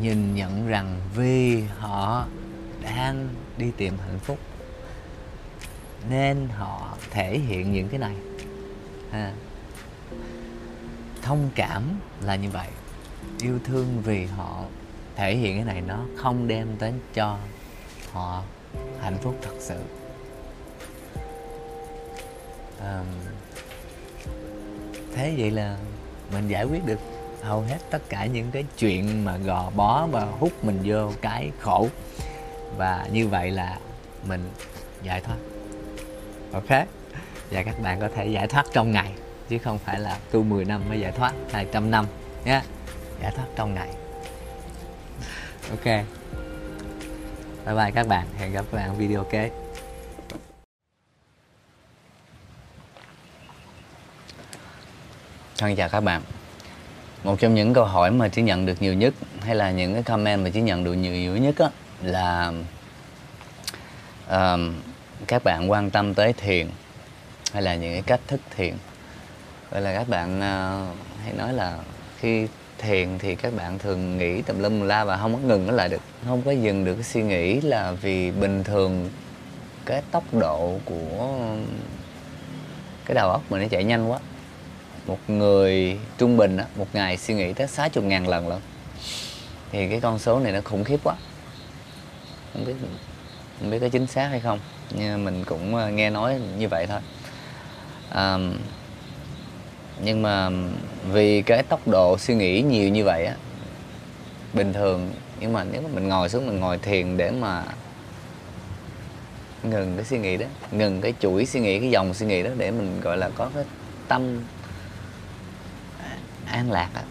[0.00, 2.26] nhìn nhận rằng vì họ
[2.84, 4.38] đang đi tìm hạnh phúc.
[6.10, 8.14] Nên họ thể hiện những cái này.
[9.10, 9.32] Ha.
[11.22, 12.68] Thông cảm là như vậy.
[13.42, 14.64] Yêu thương vì họ
[15.16, 17.38] thể hiện cái này nó không đem đến cho
[18.12, 18.42] họ
[19.00, 19.80] hạnh phúc thật sự.
[22.80, 23.02] À,
[25.14, 25.78] thế vậy là
[26.32, 26.98] mình giải quyết được
[27.42, 31.50] hầu hết tất cả những cái chuyện mà gò bó và hút mình vô cái
[31.60, 31.88] khổ
[32.76, 33.78] và như vậy là
[34.28, 34.50] mình
[35.02, 35.36] giải thoát.
[36.52, 36.86] Ok?
[37.50, 39.12] Và các bạn có thể giải thoát trong ngày
[39.48, 42.06] chứ không phải là tu 10 năm mới giải thoát 200 năm
[42.44, 42.62] nhé
[43.22, 43.88] giải thoát trong ngày.
[45.70, 45.84] Ok.
[47.66, 48.26] Bye bye các bạn.
[48.38, 49.50] Hẹn gặp các bạn video kế.
[55.58, 56.22] Thân chào các bạn.
[57.24, 60.02] Một trong những câu hỏi mà chỉ nhận được nhiều nhất hay là những cái
[60.02, 61.70] comment mà chỉ nhận được nhiều, nhiều nhất á,
[62.04, 62.52] là
[64.26, 64.60] uh,
[65.26, 66.66] các bạn quan tâm tới thiền
[67.52, 68.74] hay là những cái cách thức thiền.
[69.70, 71.78] Vậy là các bạn uh, hay nói là
[72.18, 72.46] khi
[72.78, 75.88] thiền thì các bạn thường nghĩ tùm lum la và không có ngừng nó lại
[75.88, 76.00] được.
[76.26, 79.10] Không có dừng được cái suy nghĩ là vì bình thường
[79.86, 81.36] cái tốc độ của
[83.04, 84.18] cái đầu óc mình nó chạy nhanh quá.
[85.06, 88.60] Một người trung bình á, một ngày suy nghĩ tới 60 ngàn lần lận.
[89.72, 91.14] Thì cái con số này nó khủng khiếp quá
[92.54, 92.74] không biết
[93.60, 94.58] không biết có chính xác hay không
[94.90, 97.00] nhưng mình cũng ờ, nghe nói như vậy thôi.
[98.10, 98.38] À,
[100.04, 100.50] nhưng mà
[101.12, 103.34] vì cái tốc độ suy nghĩ nhiều như vậy á
[104.52, 107.64] bình thường nhưng mà nếu mà mình ngồi xuống mình ngồi thiền để mà
[109.62, 112.50] ngừng cái suy nghĩ đó ngừng cái chuỗi suy nghĩ cái dòng suy nghĩ đó
[112.58, 113.64] để mình gọi là có cái
[114.08, 114.40] tâm
[116.46, 117.02] an lạc á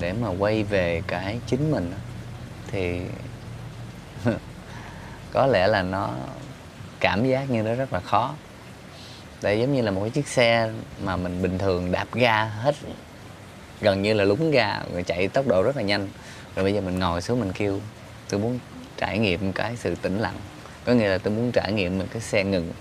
[0.00, 1.96] để mà quay về cái chính mình đó,
[2.70, 3.00] thì
[5.34, 6.10] có lẽ là nó
[7.00, 8.34] cảm giác như nó rất là khó.
[9.40, 10.70] Tại giống như là một cái chiếc xe
[11.02, 12.74] mà mình bình thường đạp ga hết
[13.80, 16.08] gần như là lúng ga rồi chạy tốc độ rất là nhanh.
[16.56, 17.80] Rồi bây giờ mình ngồi xuống mình kêu
[18.28, 18.58] tôi muốn
[18.96, 20.36] trải nghiệm cái sự tĩnh lặng.
[20.84, 22.72] Có nghĩa là tôi muốn trải nghiệm một cái xe ngừng.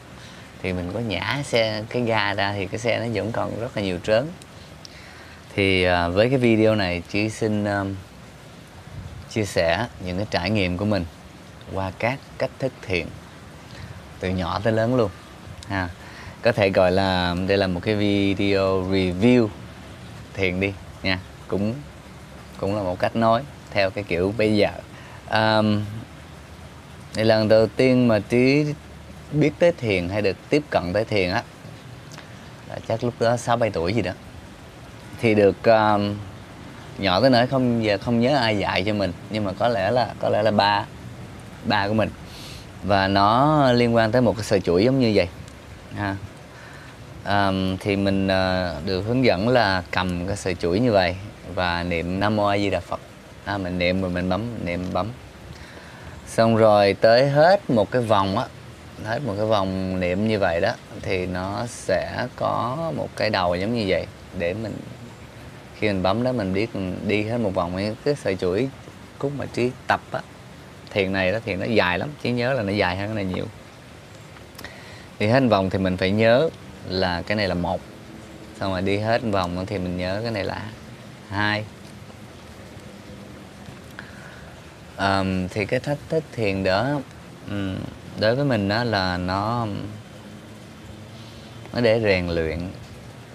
[0.62, 3.78] Thì mình có nhả xe cái ga ra thì cái xe nó vẫn còn rất
[3.78, 4.28] là nhiều trớn.
[5.56, 7.96] Thì à, với cái video này chị xin um,
[9.30, 11.06] chia sẻ những cái trải nghiệm của mình
[11.74, 13.08] qua các cách thức thiện
[14.20, 15.12] từ nhỏ tới lớn luôn
[15.70, 15.90] ha.
[16.42, 19.48] Có thể gọi là đây là một cái video review
[20.34, 21.20] thiện đi nha.
[21.48, 21.74] Cũng
[22.58, 24.70] cũng là một cách nói theo cái kiểu bây giờ.
[25.32, 25.84] Um,
[27.16, 28.66] đây lần đầu tiên mà trí
[29.32, 31.44] biết tới thiền hay được tiếp cận tới thiền á.
[32.70, 34.12] Là chắc lúc đó sáu bảy tuổi gì đó.
[35.22, 36.16] Thì được um,
[36.98, 39.92] nhỏ tới nỗi không giờ không nhớ ai dạy cho mình nhưng mà có lẽ
[39.92, 40.86] là có lẽ là ba
[41.66, 42.10] ba của mình.
[42.84, 45.28] Và nó liên quan tới một cái sợi chuỗi giống như vậy.
[45.96, 46.16] Ha.
[47.26, 51.16] Um, thì mình uh, được hướng dẫn là cầm cái sợi chuỗi như vậy
[51.56, 53.00] và niệm nam mô a di đà phật.
[53.46, 55.08] À, mình niệm rồi mình bấm niệm bấm.
[56.28, 58.46] Xong rồi tới hết một cái vòng á
[59.06, 60.72] hết một cái vòng niệm như vậy đó
[61.02, 64.78] thì nó sẽ có một cái đầu giống như vậy để mình
[65.76, 68.70] khi mình bấm đó mình biết mình đi hết một vòng cái sợi chuỗi
[69.18, 70.20] cúc mà trí tập á
[70.94, 73.26] thiền này đó thiền nó dài lắm trí nhớ là nó dài hơn cái này
[73.26, 73.46] nhiều.
[75.20, 76.50] Thì hết vòng thì mình phải nhớ
[76.90, 77.82] là cái này là một
[78.60, 80.62] xong rồi đi hết vòng thì mình nhớ cái này là
[81.30, 81.64] hai.
[84.98, 87.00] Um, thì cái thách thức thiền đó
[87.50, 87.78] um,
[88.20, 89.68] đối với mình đó là nó
[91.74, 92.60] nó để rèn luyện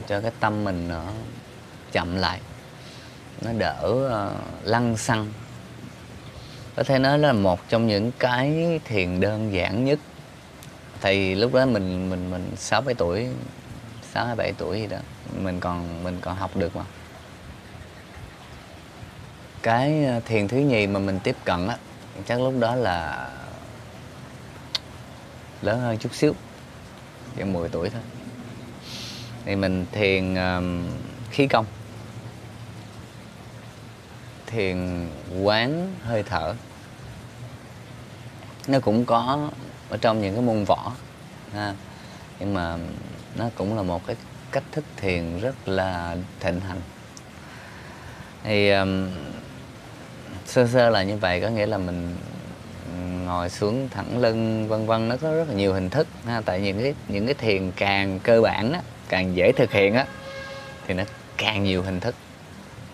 [0.09, 1.05] cho cái tâm mình nó
[1.93, 2.41] chậm lại
[3.41, 5.33] nó đỡ ờ, uh, lăng xăng
[6.79, 9.99] có thể nói là một trong những cái thiền đơn giản nhất.
[11.01, 13.29] Thì lúc đó mình mình mình sáu bảy tuổi
[14.13, 14.99] sáu hai bảy tuổi gì đó
[15.43, 16.85] mình còn mình còn học được mà.
[19.63, 21.77] Cái ờ, thiền thứ nhì mà mình tiếp cận á
[22.27, 23.29] chắc lúc đó là
[25.63, 26.35] lớn hơn chút xíu
[27.37, 28.03] khoảng 10 tuổi thôi.
[29.45, 30.87] Thì mình thiền um,
[31.31, 31.67] khí công.
[34.47, 35.09] Thiền
[35.43, 36.55] quán hơi thở
[38.69, 39.51] nó cũng có
[39.91, 40.93] ở trong những cái môn võ
[41.55, 41.75] ha.
[42.41, 42.77] Nhưng mà
[43.37, 44.17] nó cũng là một cái
[44.53, 46.81] cách thức thiền rất là thịnh hành.
[48.45, 49.11] Thì um,
[50.47, 52.17] sơ sơ là như vậy có nghĩa là mình
[53.25, 56.41] ngồi xuống thẳng lưng vân vân nó có rất là nhiều hình thức ha.
[56.41, 60.07] Tại những cái những cái thiền càng cơ bản á càng dễ thực hiện á
[60.87, 61.05] thì nó
[61.37, 62.15] càng nhiều hình thức.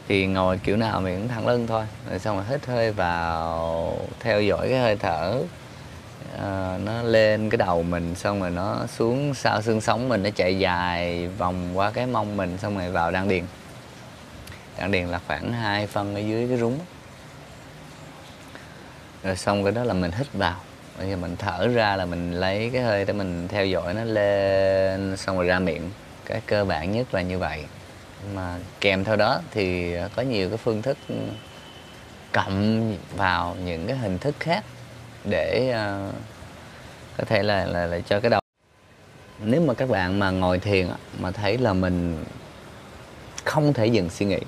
[0.08, 3.98] Thì ngồi kiểu nào mình cũng thẳng lưng thôi rồi xong rồi hít hơi vào
[4.20, 5.42] theo dõi cái hơi thở
[6.38, 10.30] à, nó lên cái đầu mình xong rồi nó xuống sau xương sống mình nó
[10.30, 13.44] chạy dài vòng qua cái mông mình xong rồi vào đan điền.
[14.78, 16.78] Đan điền là khoảng hai phân ở dưới cái rúng.
[19.22, 20.56] Rồi xong cái đó là mình hít vào.
[20.98, 24.04] Bây giờ mình thở ra là mình lấy cái hơi để mình theo dõi nó
[24.04, 25.90] lên xong rồi ra miệng.
[26.24, 27.64] Cái cơ bản nhất là như vậy.
[28.34, 30.98] Mà kèm theo đó thì có nhiều cái phương thức
[32.32, 34.64] cộng vào những cái hình thức khác
[35.24, 36.14] để uh,
[37.18, 38.40] có thể là là, là cho cái đầu.
[39.44, 40.88] Nếu mà các bạn mà ngồi thiền
[41.20, 42.24] mà thấy là mình
[43.44, 44.38] không thể dừng suy nghĩ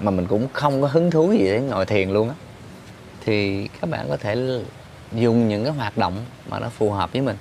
[0.00, 2.34] mà mình cũng không có hứng thú gì để ngồi thiền luôn á
[3.20, 4.60] thì các bạn có thể
[5.12, 7.36] dùng những cái hoạt động mà nó phù hợp với mình.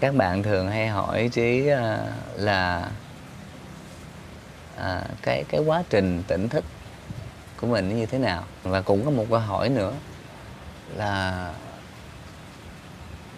[0.00, 2.90] Các bạn thường hay hỏi trí ờ, là
[4.76, 6.64] à, cái cái quá trình tỉnh thức
[7.60, 8.44] của mình như thế nào?
[8.62, 9.92] Và cũng có một câu hỏi nữa
[10.96, 11.52] là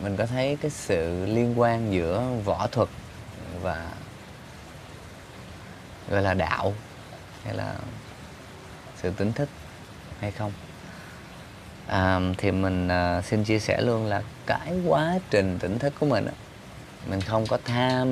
[0.02, 2.88] mình có thấy cái sự liên quan giữa võ thuật
[3.62, 3.86] và
[6.10, 6.74] gọi là đạo
[7.44, 7.74] hay là
[8.96, 9.48] sự tỉnh thức
[10.20, 10.52] hay không?
[11.86, 16.06] À, thì mình à, xin chia sẻ luôn là cái quá trình tỉnh thức của
[16.06, 16.32] mình á,
[17.06, 18.10] mình không có tham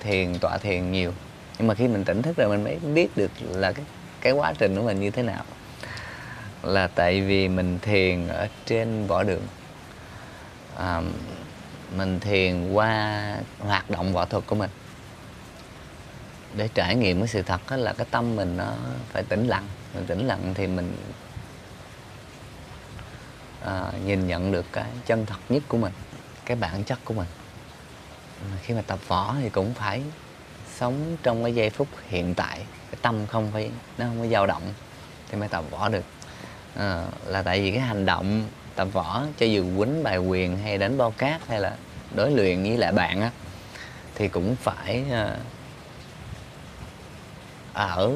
[0.00, 1.12] thiền tọa thiền nhiều.
[1.58, 3.84] Nhưng mà khi mình tỉnh thức rồi mình mới biết được là cái
[4.20, 5.44] cái quá trình của mình như thế nào
[6.62, 9.46] là tại vì mình thiền ở trên võ đường.
[10.76, 11.02] À,
[11.96, 14.70] mình thiền qua hoạt động võ thuật của mình.
[16.56, 18.74] Để trải nghiệm cái sự thật đó là cái tâm mình nó
[19.12, 19.66] phải tĩnh lặng.
[19.94, 20.96] Mình tĩnh lặng thì mình
[23.64, 25.92] à, nhìn nhận được cái chân thật nhất của mình
[26.44, 27.28] cái bản chất của mình.
[28.62, 30.02] Khi mà tập võ thì cũng phải
[30.74, 32.58] sống trong cái giây phút hiện tại.
[32.90, 34.62] Cái tâm không phải nó không có dao động
[35.28, 36.04] thì mới tập võ được
[36.76, 40.78] à, là tại vì cái hành động tập võ cho dù quýnh bài quyền hay
[40.78, 41.76] đánh bao cát hay là
[42.14, 43.30] đối luyện với lại bạn á
[44.14, 45.36] thì cũng phải à,
[47.72, 48.10] ở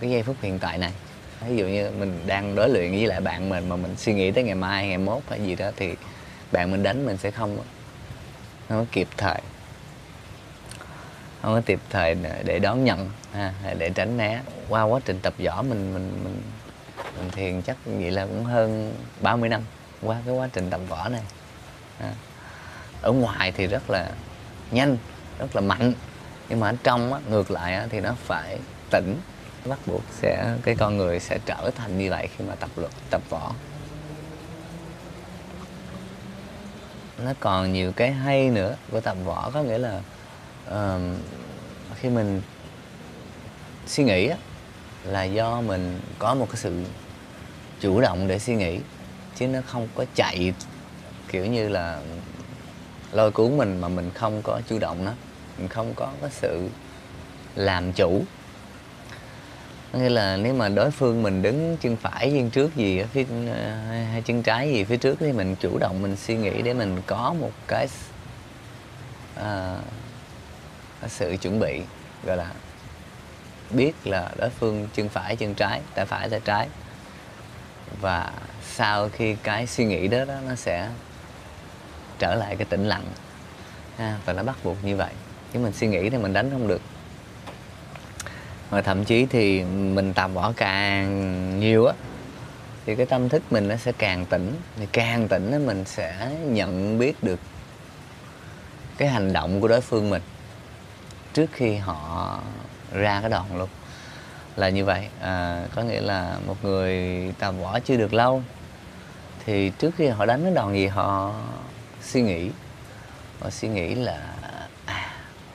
[0.00, 0.92] cái giây phút hiện tại này.
[1.48, 4.30] Ví dụ như mình đang đối luyện với lại bạn mình mà mình suy nghĩ
[4.30, 5.94] tới ngày mai ngày mốt hay gì đó thì
[6.52, 7.58] bạn mình đánh mình sẽ không
[8.68, 9.40] không có kịp thời.
[11.42, 14.40] Không có kịp thời để đón nhận ha, để tránh né.
[14.68, 16.42] Qua quá trình tập võ mình mình mình
[17.18, 19.62] mình thiền chắc vậy là cũng hơn 30 năm
[20.02, 21.22] qua cái quá trình tập võ này.
[22.00, 22.12] À.
[23.02, 24.10] Ở ngoài thì rất là
[24.70, 24.96] nhanh
[25.38, 25.92] rất là mạnh.
[26.48, 28.58] Nhưng mà ở trong á, ngược lại á, thì nó phải
[28.90, 29.20] tỉnh
[29.64, 32.92] bắt buộc sẽ cái con người sẽ trở thành như vậy khi mà tập luật
[33.10, 33.52] tập võ.
[37.24, 40.00] Nó còn nhiều cái hay nữa của tập võ có nghĩa là
[40.68, 41.00] uh,
[41.96, 42.42] khi mình
[43.86, 44.36] suy nghĩ á,
[45.04, 46.84] là do mình có một cái sự
[47.80, 48.78] chủ động để suy nghĩ
[49.36, 50.52] chứ nó không có chạy
[51.28, 52.00] kiểu như là
[53.12, 55.12] lôi cuốn mình mà mình không có chủ động đó
[55.58, 56.68] mình không có cái sự
[57.54, 58.22] làm chủ.
[59.92, 63.24] Nghĩa là nếu mà đối phương mình đứng chân phải chân trước gì ở phía
[63.50, 66.74] ờ, hay chân trái gì phía trước thì mình chủ động mình suy nghĩ để
[66.74, 67.88] mình có một cái
[69.36, 69.78] à,
[71.00, 71.80] cái sự chuẩn bị
[72.26, 72.52] gọi là
[73.70, 76.68] biết là đối phương chân phải chân trái tay phải tay trái
[78.00, 80.88] và sau khi cái suy nghĩ đó, đó nó sẽ
[82.18, 83.04] trở lại cái tĩnh lặng.
[83.96, 85.12] Ha, và nó bắt buộc như vậy.
[85.52, 86.80] Chứ mình suy nghĩ thì mình đánh không được.
[88.70, 91.92] Mà thậm chí thì mình tập võ càng nhiều á
[92.86, 94.56] thì cái tâm thức mình nó sẽ càng tỉnh.
[94.76, 97.40] Thì càng tỉnh á mình sẽ nhận biết được
[98.96, 100.22] cái hành động của đối phương mình
[101.32, 102.38] trước khi họ
[102.92, 103.68] ra cái đòn luôn
[104.58, 105.08] là như vậy.
[105.20, 106.96] À, có nghĩa là một người
[107.38, 108.42] tập võ chưa được lâu
[109.44, 111.34] thì trước khi họ đánh cái đòn gì họ
[112.02, 112.50] suy nghĩ
[113.40, 114.34] họ suy nghĩ là
[114.86, 115.10] à,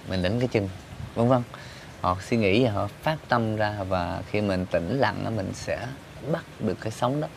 [0.10, 0.70] mình đánh cái chân
[1.16, 1.44] vân vân.
[2.02, 5.88] Họ suy nghĩ và họ phát tâm ra và khi mình tĩnh lặng mình sẽ
[6.32, 7.28] bắt được cái sóng đó.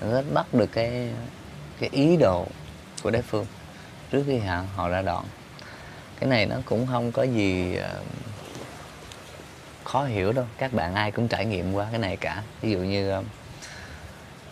[0.00, 1.10] Mình bắt được cái
[1.80, 2.46] cái ý đồ
[3.02, 3.46] của đối phương
[4.10, 5.24] trước khi họ, họ ra đòn
[6.20, 8.06] cái này nó cũng không có gì uh,
[9.86, 10.44] khó hiểu đâu.
[10.58, 12.42] Các bạn ai cũng trải nghiệm qua cái này cả.
[12.62, 13.22] Ví dụ như ờ,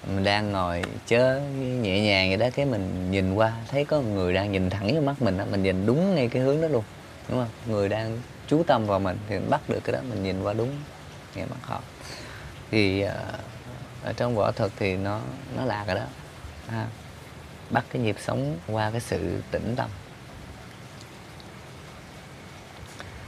[0.06, 4.34] mình đang ngồi chớ nhẹ nhàng vậy đó, cái mình nhìn qua, thấy có người
[4.34, 6.84] đang nhìn thẳng vào mắt mình đó mình nhìn đúng ngay cái hướng đó luôn,
[7.28, 7.74] đúng không?
[7.74, 8.18] Người đang
[8.48, 10.70] chú tâm vào mình thì mình bắt được cái đó, mình nhìn qua đúng
[11.34, 11.80] ngay mắt họ.
[12.70, 13.24] Thì ờ,
[14.04, 15.20] ở trong võ thuật thì nó
[15.56, 16.04] nó là cái đó,
[16.68, 16.86] ha.
[17.70, 19.90] bắt cái nhịp sống qua cái sự tĩnh tâm.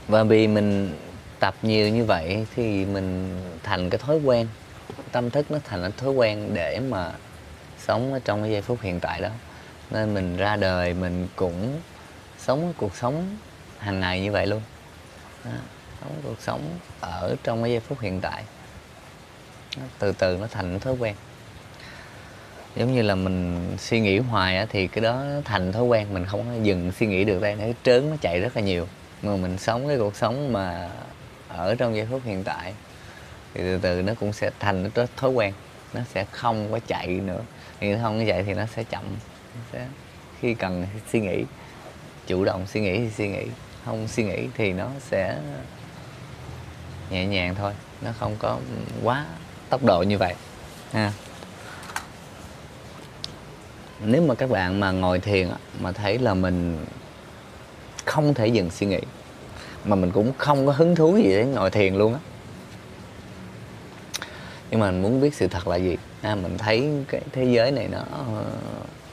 [0.07, 0.95] Và vì mình
[1.39, 4.47] tập nhiều như vậy thì mình thành cái thói quen
[5.11, 7.11] tâm thức nó thành cái thói quen để mà
[7.79, 9.29] sống ở trong cái giây phút hiện tại đó.
[9.91, 11.79] Nên mình ra đời mình cũng
[12.37, 13.37] sống cái cuộc sống
[13.79, 14.61] hàng ngày như vậy luôn.
[15.45, 15.51] Đó,
[16.01, 16.61] sống cuộc sống
[17.01, 18.43] ở trong cái giây phút hiện tại.
[19.77, 21.15] Đó, từ từ nó thành thói quen.
[22.75, 26.25] Giống như là mình suy nghĩ hoài á, thì cái đó thành thói quen mình
[26.25, 28.87] không có dừng suy nghĩ được đây nó trớn nó chạy rất là nhiều.
[29.21, 30.89] Mà mình sống cái cuộc sống mà
[31.57, 32.73] ở trong giây phút hiện tại,
[33.53, 35.53] thì từ từ nó cũng sẽ thành nó thói quen,
[35.93, 37.41] nó sẽ không có chạy nữa.
[37.79, 39.03] Thì không có chạy thì nó sẽ chậm,
[39.55, 39.87] nó sẽ,
[40.41, 41.43] khi cần suy nghĩ,
[42.27, 43.45] chủ động suy nghĩ thì suy nghĩ,
[43.85, 45.37] không suy nghĩ thì nó sẽ
[47.09, 48.57] nhẹ nhàng thôi, nó không có
[49.03, 49.25] quá
[49.69, 50.33] tốc độ như vậy,
[50.93, 51.11] ha.
[53.99, 55.49] Nếu mà các bạn mà ngồi thiền
[55.79, 56.85] mà thấy là mình
[58.05, 58.99] không thể dừng suy nghĩ
[59.87, 62.19] mà mình cũng không có hứng thú gì đến ngồi thiền luôn á.
[64.71, 65.97] Nhưng mà mình muốn biết sự thật là gì?
[66.21, 68.43] À, mình thấy cái thế giới này nó ờ,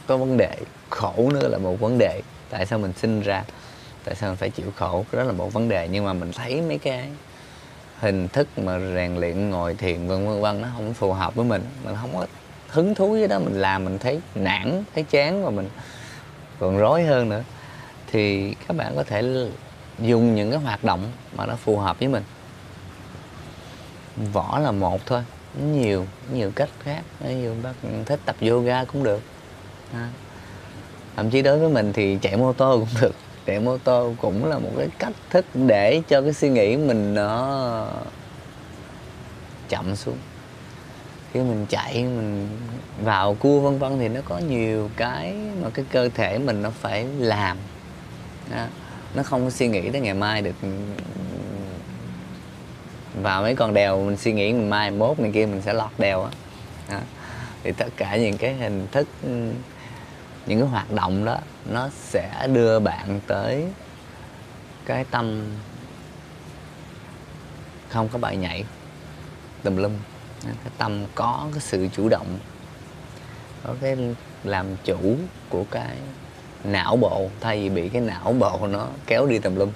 [0.06, 0.56] có vấn đề
[0.90, 2.22] khổ nữa là một vấn đề.
[2.50, 3.44] Tại sao mình sinh ra
[4.04, 5.04] tại sao mình phải chịu khổ?
[5.12, 5.88] Đó là một vấn đề.
[5.88, 7.08] Nhưng mà mình thấy mấy cái
[7.98, 11.44] hình thức mà rèn luyện ngồi thiền vân vân vân nó không phù hợp với
[11.44, 11.62] mình.
[11.84, 12.26] Mình không có
[12.68, 13.38] hứng thú với đó.
[13.38, 15.68] Mình làm mình thấy nản thấy chán và mình
[16.60, 17.42] còn rối hơn nữa.
[18.12, 19.22] Thì các bạn có thể
[19.98, 22.22] dùng những cái hoạt động mà nó phù hợp với mình
[24.32, 25.22] võ là một thôi,
[25.72, 27.72] nhiều nhiều cách khác ví dụ bác
[28.06, 29.22] thích tập yoga cũng được
[29.92, 30.08] à.
[31.16, 33.14] thậm chí đối với mình thì chạy mô tô cũng được
[33.46, 37.14] chạy mô tô cũng là một cái cách thức để cho cái suy nghĩ mình
[37.14, 37.88] nó
[39.68, 40.16] chậm xuống
[41.34, 42.48] khi mình chạy, mình
[43.02, 46.70] vào cua vân vân thì nó có nhiều cái mà cái cơ thể mình nó
[46.70, 47.56] phải làm
[48.50, 48.66] đó
[49.14, 50.54] nó không có suy nghĩ tới ngày mai được.
[53.22, 55.90] Vào mấy con đèo, mình suy nghĩ ngày mai mốt này kia mình sẽ lọt
[55.98, 56.28] đèo
[56.88, 57.00] á.
[57.62, 59.08] Thì tất cả những cái hình thức,
[60.46, 61.38] những cái hoạt động đó,
[61.70, 63.64] nó sẽ đưa bạn tới
[64.86, 65.42] cái tâm
[67.88, 68.64] không có bài nhảy,
[69.62, 69.92] tùm lum.
[70.44, 72.38] Cái tâm có cái sự chủ động,
[73.62, 73.96] có cái
[74.44, 75.16] làm chủ
[75.48, 75.96] của cái
[76.64, 79.70] não bộ thay vì bị cái não bộ nó kéo đi tùm lum.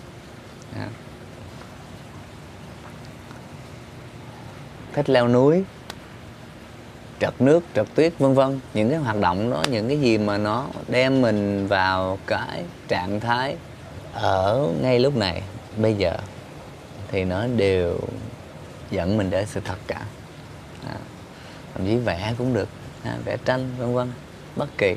[4.93, 5.65] Thích leo núi
[7.21, 8.61] trật nước trật tuyết vân vân.
[8.75, 13.21] Những cái hoạt động đó những cái gì mà nó đem mình vào cái trạng
[13.21, 13.57] thái
[14.13, 15.43] ở ngay lúc này
[15.77, 16.17] bây giờ
[17.09, 17.99] thì nó đều
[18.91, 20.01] dẫn mình đến sự thật cả.
[20.89, 20.97] À,
[21.75, 22.69] thậm chí vẽ cũng được
[23.05, 24.13] à, vẽ tranh vân vân
[24.57, 24.97] bất kỳ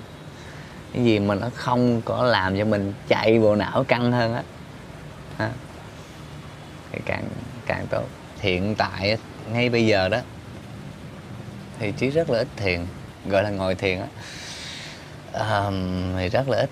[0.94, 4.44] cái gì mà nó không có làm cho mình chạy bộ não căng hơn á.
[5.38, 5.52] À,
[6.92, 7.24] thì càng
[7.66, 8.06] càng tốt.
[8.40, 9.18] Hiện tại
[9.52, 10.20] ngay bây giờ đó
[11.80, 12.86] thì chỉ rất là ít thiền
[13.26, 14.08] gọi là ngồi thiền á.
[15.34, 16.70] Um, thì rất là ít.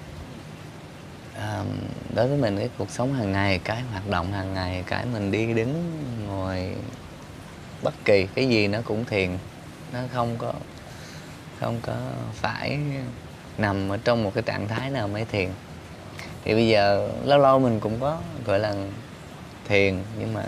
[1.35, 1.67] Um,
[2.15, 5.31] đối với mình cái cuộc sống hàng ngày cái hoạt động hàng ngày cái mình
[5.31, 6.75] đi đứng ngồi
[7.83, 9.37] bất kỳ cái gì nó cũng thiền
[9.93, 10.53] nó không có
[11.59, 11.93] không có
[12.33, 12.79] phải
[13.59, 15.49] nằm ở trong một cái trạng thái nào mới thiền.
[16.43, 18.75] Thì bây giờ lâu lâu mình cũng có gọi là
[19.67, 20.43] thiền, nhưng mà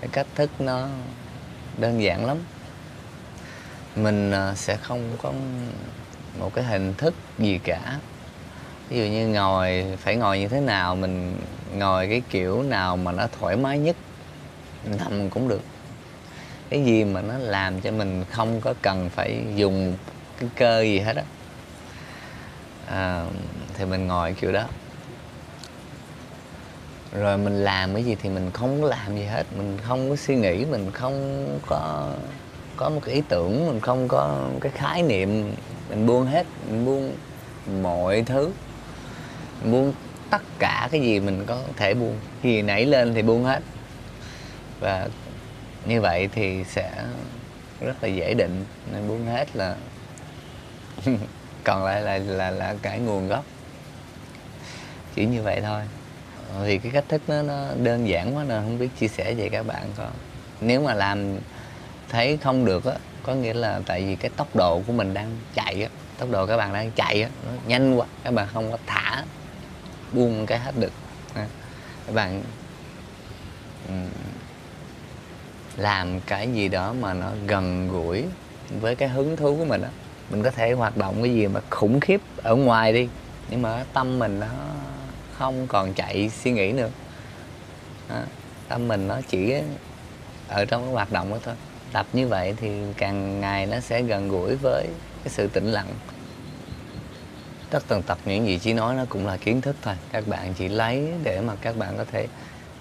[0.00, 0.88] cái cách thức nó
[1.78, 2.36] đơn giản lắm.
[3.96, 5.32] Mình à, sẽ không có
[6.38, 7.98] một cái hình thức gì cả.
[8.88, 11.36] Ví dụ như ngồi, phải ngồi như thế nào, mình
[11.76, 13.96] ngồi cái kiểu nào mà nó thoải mái nhất
[14.84, 15.62] nằm cũng được.
[16.70, 19.96] Cái gì mà nó làm cho mình không có cần phải dùng
[20.40, 21.22] cái cơ gì hết á
[22.90, 23.24] à,
[23.74, 24.64] thì mình ngồi kiểu đó.
[27.12, 29.44] Rồi mình làm cái gì thì mình không có làm gì hết.
[29.56, 32.12] Mình không có suy nghĩ mình không có
[32.76, 35.52] có một cái ý tưởng mình không có cái khái niệm.
[35.90, 37.12] Mình buông hết mình buông
[37.82, 38.50] mọi thứ.
[39.62, 39.92] Mình buông
[40.30, 42.18] tất cả cái gì mình có thể buông.
[42.42, 43.62] Gì nảy lên thì buông hết.
[44.80, 45.08] Và
[45.86, 47.04] như vậy thì sẽ
[47.80, 48.64] rất là dễ định.
[48.92, 49.76] Nên buông hết là
[51.68, 53.44] còn lại là là là cái nguồn gốc.
[55.14, 55.82] Chỉ như vậy thôi.
[56.62, 59.48] Vì cái cách thức nó, nó đơn giản quá nên không biết chia sẻ về
[59.48, 60.10] các bạn còn
[60.60, 61.38] nếu mà làm
[62.08, 65.36] thấy không được á có nghĩa là tại vì cái tốc độ của mình đang
[65.54, 65.88] chạy á
[66.18, 69.24] tốc độ các bạn đang chạy á nó nhanh quá các bạn không có thả
[70.12, 70.92] buông cái hết được.
[71.34, 71.46] À,
[72.06, 72.42] các bạn
[75.76, 78.24] làm cái gì đó mà nó gần gũi
[78.80, 79.90] với cái hứng thú của mình á
[80.30, 83.08] mình có thể hoạt động cái gì mà khủng khiếp ở ngoài đi
[83.50, 84.46] nhưng mà tâm mình nó
[85.38, 86.90] không còn chạy suy nghĩ nữa.
[88.08, 88.16] Đó.
[88.68, 89.54] tâm mình nó chỉ
[90.48, 91.54] ở trong cái hoạt động đó thôi.
[91.92, 94.86] Tập như vậy thì càng ngày nó sẽ gần gũi với
[95.24, 95.86] cái sự tĩnh lặng.
[97.70, 99.94] Tất tần tật những gì chỉ nói nó cũng là kiến thức thôi.
[100.12, 102.26] Các bạn chỉ lấy để mà các bạn có thể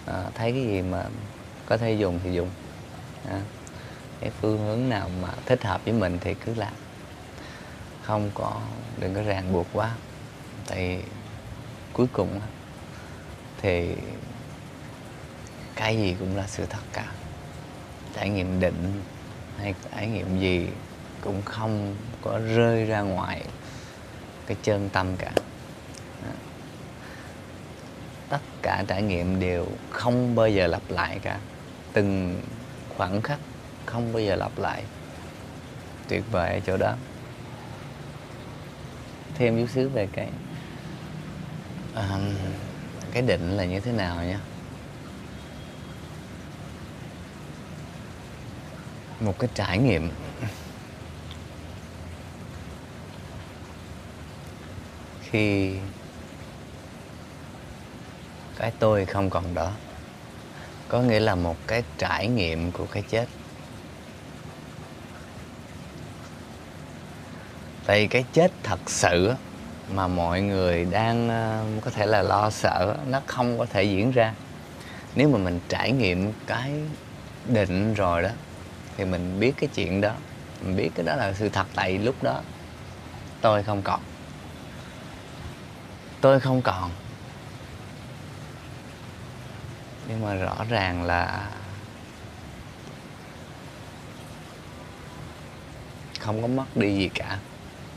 [0.09, 1.03] uh, thấy cái gì mà
[1.65, 2.49] có thể dùng thì dùng.
[3.29, 3.41] À,
[4.21, 6.73] cái phương hướng nào mà thích hợp với mình thì cứ làm
[8.07, 8.61] không có,
[8.99, 9.95] đừng có ràng buộc quá.
[10.67, 11.03] Tại
[11.93, 12.39] cuối cùng
[13.61, 13.95] thì
[15.75, 17.05] cái gì cũng là sự thật cả.
[18.15, 19.01] Trải nghiệm định
[19.57, 20.67] hay trải nghiệm gì
[21.21, 23.43] cũng không có rơi ra ngoài
[24.45, 25.31] cái chân tâm cả.
[28.29, 31.39] Tất cả trải nghiệm đều không bao giờ lặp lại cả.
[31.93, 32.41] Từng
[32.97, 33.39] khoảnh khắc
[33.85, 34.83] không bao giờ lặp lại.
[36.07, 36.95] Tuyệt vời ở chỗ đó
[39.37, 40.29] thêm chút xíu về cái
[41.95, 42.33] um,
[43.11, 44.37] cái định là như thế nào nhé
[49.19, 50.11] một cái trải nghiệm.
[55.21, 55.75] Khi
[58.55, 59.71] cái tôi không còn đó
[60.87, 63.25] có nghĩa là một cái trải nghiệm của cái chết.
[67.87, 69.33] Tại cái chết thật sự
[69.93, 74.11] mà mọi người đang ờ, có thể là lo sợ nó không có thể diễn
[74.11, 74.33] ra.
[75.15, 76.71] Nếu mà mình trải nghiệm cái
[77.45, 78.29] định rồi đó,
[78.97, 80.11] thì mình biết cái chuyện đó,
[80.61, 82.41] mình biết cái đó là sự thật tại lúc đó.
[83.41, 84.01] Tôi không còn.
[86.21, 86.91] Tôi không còn.
[90.07, 91.49] Nhưng mà rõ ràng là
[96.19, 97.37] không có mất đi gì cả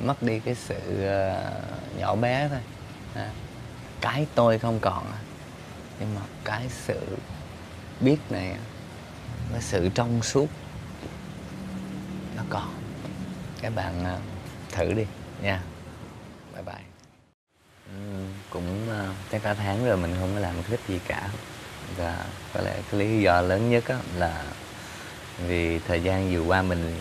[0.04, 2.60] mất đi cái sự uh, nhỏ bé thôi.
[3.14, 3.30] À,
[4.00, 5.18] cái tôi không còn à.
[6.00, 7.00] nhưng mà cái sự
[8.00, 8.58] biết này à,
[9.52, 10.46] cái sự trong suốt
[12.36, 12.74] nó còn.
[13.62, 14.20] Các bạn uh,
[14.72, 15.04] thử đi
[15.42, 15.62] nha.
[16.54, 16.84] Bye bye.
[17.96, 21.30] Uhm, cũng uh, chắc cả tháng rồi mình không có làm clip gì cả.
[21.96, 22.24] Và
[22.54, 23.84] có lẽ cái lý do lớn nhất
[24.16, 24.44] là
[25.46, 27.00] vì thời gian vừa qua mình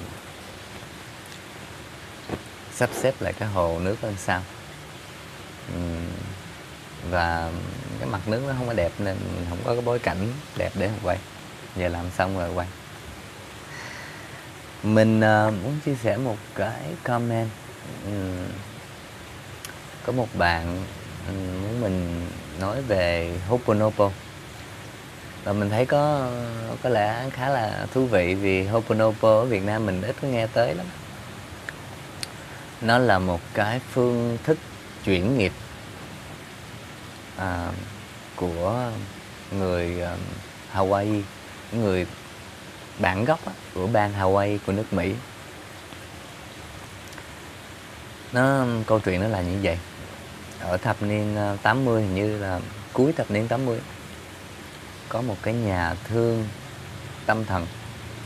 [2.80, 4.42] sắp xếp lại cái hồ nước lên sau
[7.10, 7.52] và
[8.00, 10.72] cái mặt nước nó không có đẹp nên mình không có cái bối cảnh đẹp
[10.76, 11.18] để quay.
[11.76, 12.68] Giờ làm xong rồi quay.
[14.84, 17.50] Mình uh, muốn chia sẻ một cái comment.
[18.06, 18.46] Um,
[20.06, 20.84] có một bạn
[21.28, 22.28] um, muốn mình
[22.60, 24.12] nói về Hoponopo
[25.44, 26.32] và mình thấy có
[26.84, 30.48] có lẽ khá là thú vị vì Hoponopo ở Việt Nam mình ít có nghe
[30.48, 30.86] tới lắm
[32.82, 34.58] nó là một cái phương thức
[35.06, 35.52] chuyển nghiệp
[37.38, 37.72] à,
[38.36, 38.92] của
[39.52, 40.20] người um,
[40.74, 41.22] Hawaii
[41.72, 42.08] người
[43.00, 45.14] bản gốc á, của bang Hawaii của nước Mỹ.
[48.32, 49.80] Nó câu chuyện nó là như vậy.
[50.60, 52.60] Ở thập niên à, 80 hình như là
[52.94, 53.80] cuối thập niên 80
[55.10, 56.48] có một cái nhà thương
[57.26, 57.68] tâm thần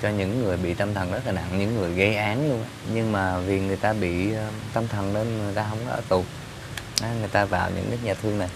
[0.04, 2.66] cho những người bị tâm thần rất là nặng những người gây án luôn.
[2.94, 6.02] Nhưng mà vì người ta bị ờ, tâm thần nên người ta không có ở
[6.10, 6.24] tù.
[7.20, 8.50] Người ta vào những cái nhà thương này.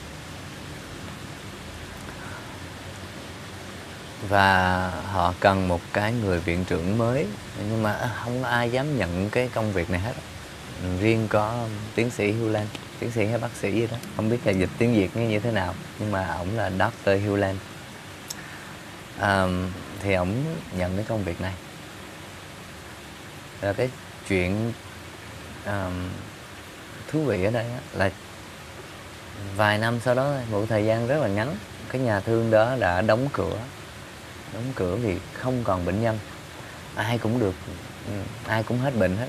[4.30, 7.28] Và họ cần một cái người viện trưởng mới
[7.70, 10.14] nhưng mà không có ai dám nhận cái công việc này hết.
[11.00, 12.68] Riêng có tiến sĩ Hugh Lan
[13.00, 13.98] tiến sĩ hay bác sĩ gì đó.
[14.16, 17.10] Không biết là dịch tiếng Việt như thế nào nhưng mà ổng là Dr.
[17.26, 17.58] Hugh Lan.
[19.22, 20.44] Um, thì ổng
[20.78, 21.54] nhận cái công việc này.
[23.62, 23.90] Là cái
[24.28, 24.74] chuyện
[25.66, 26.10] um,
[27.12, 28.12] thú vị ở đây là
[29.56, 31.56] vài năm sau đó một thời gian rất là ngắn
[31.90, 33.58] cái nhà thương đó đã đóng cửa.
[34.54, 36.20] Đóng cửa vì không còn bệnh nhân.
[36.96, 37.56] Ai cũng được
[38.48, 39.28] ai cũng hết bệnh hết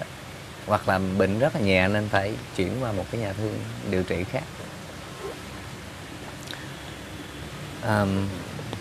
[0.67, 3.59] hoặc là bệnh rất là nhẹ nên phải chuyển qua một cái nhà thương
[3.91, 4.43] điều trị khác.
[7.87, 8.29] Um,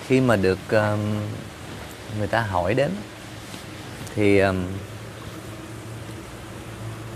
[0.08, 1.00] khi mà được um,
[2.18, 2.92] người ta hỏi đến.
[4.16, 4.64] Thì um,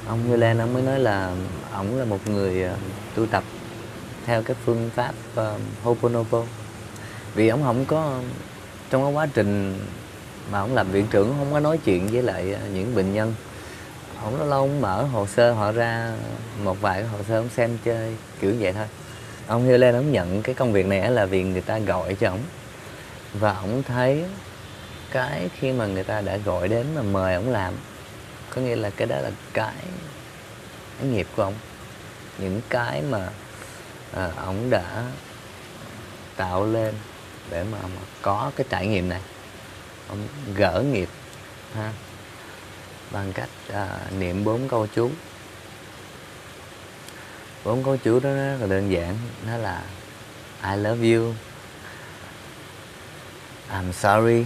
[0.08, 1.36] ông Như Lan ông mới nói là
[1.72, 2.80] ông là một người uh,
[3.16, 3.44] tu tập
[4.26, 6.44] theo cái phương pháp ờ, uh, Hoponopo
[7.36, 8.20] vì ông không có
[8.90, 9.80] trong cái quá trình
[10.52, 13.34] mà ông làm viện trưởng không có nói chuyện với lại ờ, những bệnh nhân.
[14.24, 16.14] Ông lâu lâu ông mở hồ sơ họ ra
[16.64, 18.86] một vài cái hồ sơ ông xem chơi kiểu vậy thôi.
[19.48, 22.30] Ông Như lên ông nhận cái công việc này là vì người ta gọi cho
[22.30, 22.40] ông.
[23.34, 24.26] Và ông thấy
[25.12, 27.74] cái khi mà người ta đã gọi đến mà mời ông làm.
[28.50, 29.76] Có nghĩa là cái đó là cái,
[31.00, 31.56] cái nghiệp của ông.
[32.38, 33.30] Những cái mà
[34.14, 35.04] à, ông đã
[36.36, 36.96] tạo lên
[37.50, 39.22] để mà, mà có cái trải nghiệm này.
[40.08, 41.10] Ông gỡ nghiệp
[41.76, 41.94] ha
[43.12, 45.12] bằng cách à, niệm bốn câu chú.
[47.64, 49.84] Bốn câu chú đó rất là đơn giản nó là
[50.64, 51.34] I love you
[53.72, 54.46] I'm sorry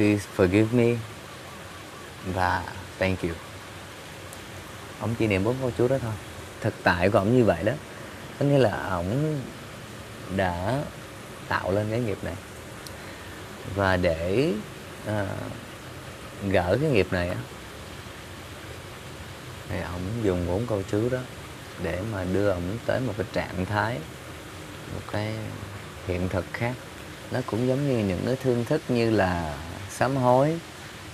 [0.00, 0.96] please forgive me
[2.34, 2.62] và
[2.98, 3.30] thank you.
[5.00, 6.12] Ông chỉ niệm bốn câu chú đó thôi.
[6.60, 7.72] Thực tại của ông như vậy đó
[8.38, 9.40] có nghĩa là ông
[10.36, 10.82] đã
[11.48, 12.34] tạo lên cái nghiệp này.
[13.74, 14.52] Và để
[15.06, 15.26] à,
[16.48, 17.38] gỡ cái nghiệp này á
[19.68, 21.18] thì ông dùng bốn câu chú đó
[21.82, 23.98] để mà đưa ông tới một cái trạng thái
[24.94, 25.34] một cái
[26.06, 26.74] hiện thực khác.
[27.30, 29.58] Nó cũng giống như những cái thương thức như là
[30.00, 30.58] sám hối,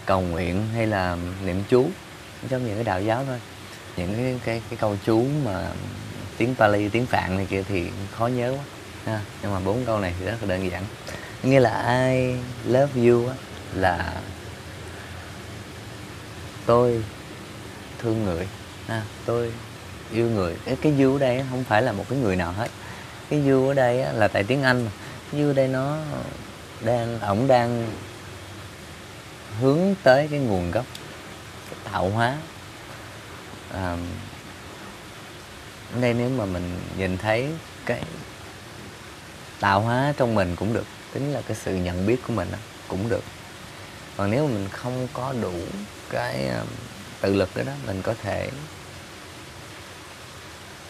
[0.07, 1.91] cầu nguyện hay là niệm chú.
[2.51, 3.41] Giống như cái đạo giáo thôi.
[3.97, 5.69] Những cái cái cái câu chú mà
[6.37, 8.65] tiếng Pali, tiếng Phạn này kia thì khó nhớ quá,
[9.05, 9.21] ha.
[9.43, 10.85] nhưng mà bốn câu này thì rất là đơn giản.
[11.43, 12.35] Nghĩa là I
[12.67, 13.29] love you
[13.75, 14.15] là
[16.67, 17.03] tôi
[17.99, 18.47] thương người
[18.89, 19.03] ha.
[19.25, 19.53] tôi
[20.13, 22.69] yêu người cái cái you ở đây không phải là một cái người nào hết.
[23.31, 24.89] Cái you ở đây là tại tiếng Anh
[25.33, 25.99] you ở đây nó
[26.81, 27.87] đang, ổng đang
[29.61, 30.85] hướng tới cái nguồn gốc
[31.71, 32.37] cái tạo hóa.
[33.73, 33.97] À,
[36.01, 37.49] đây nếu mà mình nhìn thấy
[37.87, 38.03] cái
[39.61, 42.59] tạo hóa trong mình cũng được tính là cái sự nhận biết của mình đó,
[42.89, 43.23] cũng được.
[44.17, 45.61] Còn nếu mà mình không có đủ
[46.11, 46.63] cái à,
[47.21, 48.51] tự lực đó đó mình có thể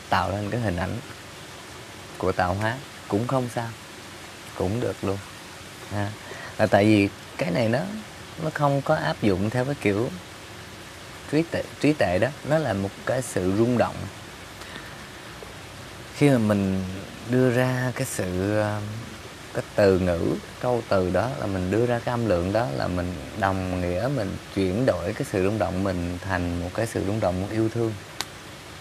[0.09, 0.97] tạo lên cái hình ảnh
[2.19, 2.77] của tạo hóa
[3.09, 3.69] cũng không sao
[4.55, 5.19] cũng được luôn.
[5.93, 6.13] À,
[6.59, 7.79] là tại vì cái này nó
[8.43, 10.11] nó không có áp dụng theo cái kiểu
[11.33, 12.29] trí tệ trí tệ đó.
[12.49, 13.97] Nó là một cái sự rung động.
[16.17, 16.85] Khi mà mình
[17.31, 18.81] đưa ra cái sự ờ,
[19.55, 20.21] cái từ ngữ
[20.61, 24.09] câu từ đó là mình đưa ra cái âm lượng đó là mình đồng nghĩa
[24.17, 27.69] mình chuyển đổi cái sự rung động mình thành một cái sự rung động yêu
[27.69, 27.93] thương.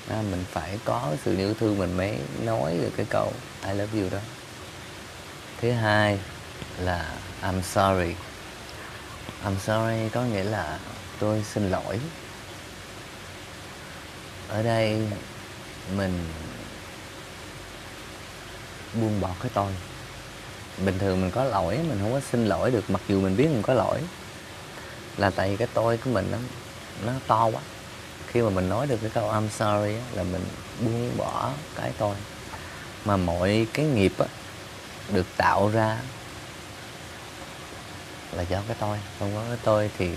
[0.10, 3.34] À, mình phải có sự yêu thương mình mới nói được cái câu
[3.68, 4.20] I love you đó.
[5.62, 6.20] Thứ hai
[6.80, 7.06] là
[7.42, 8.16] I'm sorry.
[9.46, 10.80] I'm sorry có nghĩa là
[11.20, 12.00] tôi xin lỗi.
[14.50, 15.08] Ở đây
[15.96, 16.30] mình
[18.94, 19.72] buông bỏ cái tôi.
[20.86, 23.48] Bình thường mình có lỗi mình không có xin lỗi được mặc dù mình biết
[23.48, 24.02] mình có lỗi.
[25.18, 26.38] Là tại vì cái tôi của mình nó
[27.06, 27.62] nó to quá.
[28.28, 30.46] Khi mà mình nói được cái câu I'm sorry á, là mình
[30.82, 32.16] buông bỏ cái tôi.
[33.06, 34.26] Mà mọi cái nghiệp á,
[35.14, 35.98] được tạo ra
[38.36, 38.98] là do cái tôi.
[39.20, 40.10] Không có cái tôi thì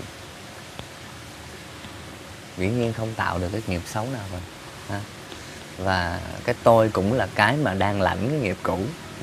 [2.57, 4.41] dĩ nhiên không tạo được cái nghiệp xấu nào rồi
[4.89, 5.01] ha.
[5.77, 8.79] và cái tôi cũng là cái mà đang lãnh cái nghiệp cũ.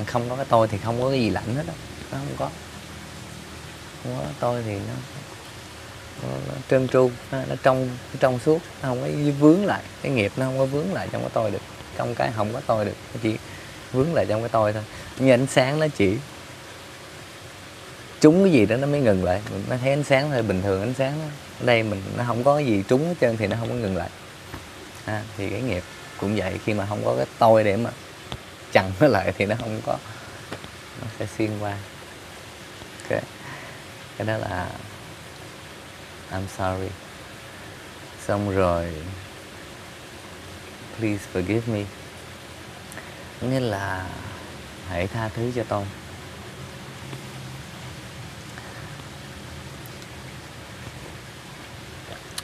[0.07, 1.75] Không có cái tôi thì không có cái gì lãnh hết đó
[2.13, 2.51] nó không có.
[4.03, 4.95] Không có tôi thì nó,
[6.23, 8.59] nó, nó trơn tru nó, nó trong nó trong suốt.
[8.83, 11.51] Nó không có vướng lại cái nghiệp nó không có vướng lại trong cái tôi
[11.51, 11.63] được.
[11.97, 13.37] Trong cái không có tôi được nó chỉ
[13.93, 14.85] vướng lại trong cái tôi thôi.
[15.19, 16.17] Như ánh sáng nó chỉ
[18.27, 19.43] trúng cái gì đó nó mới ngừng lại.
[19.51, 21.25] Mình nó thấy ánh sáng thôi bình thường ánh sáng đó.
[21.61, 23.97] ở đây mình nó không có gì trúng hết trơn thì nó không có ngừng
[23.97, 24.09] lại.
[25.05, 25.83] À, thì cái nghiệp
[26.21, 27.91] cũng vậy khi mà không có cái tôi để mà
[28.73, 29.99] chặn nó lại thì nó không có
[31.01, 31.77] nó sẽ xuyên qua.
[33.03, 33.23] Okay.
[34.19, 34.69] cái đó là
[36.33, 36.91] I'm sorry.
[38.27, 38.93] Xong rồi
[40.99, 41.85] please forgive me.
[43.41, 44.07] Nghĩa là
[44.89, 45.85] hãy tha thứ cho tôi.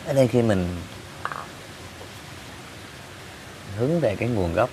[0.06, 0.76] Ở đây khi mình
[3.76, 4.70] hướng về cái nguồn gốc,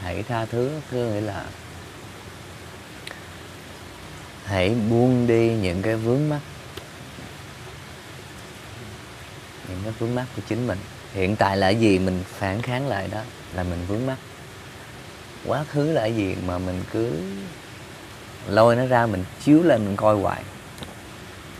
[0.00, 1.44] hãy tha thứ, có nghĩa là
[4.44, 6.40] hãy buông đi những cái vướng mắc,
[9.68, 10.78] những cái vướng mắc của chính mình.
[11.12, 13.20] Hiện tại là gì mình phản kháng lại đó,
[13.54, 14.18] là mình vướng mắc.
[15.46, 17.22] Quá khứ là gì mà mình cứ
[18.46, 20.42] lôi nó ra, mình chiếu lên, mình coi hoài.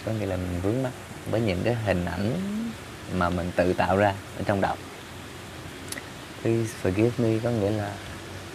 [0.07, 0.93] Có nghĩa là mình vướng mắc
[1.31, 2.33] với những cái hình ảnh
[3.15, 4.77] mà mình tự tạo ra ở trong đầu.
[6.43, 7.95] Please forgive me có nghĩa là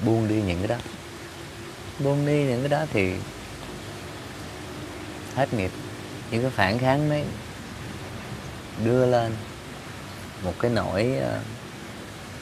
[0.05, 0.77] buông đi những cái đó.
[1.99, 3.13] Buông đi những cái đó thì
[5.35, 5.71] hết nghiệp.
[6.31, 7.23] Những cái phản kháng đấy
[8.83, 9.35] đưa lên
[10.43, 11.39] một cái nỗi ờ,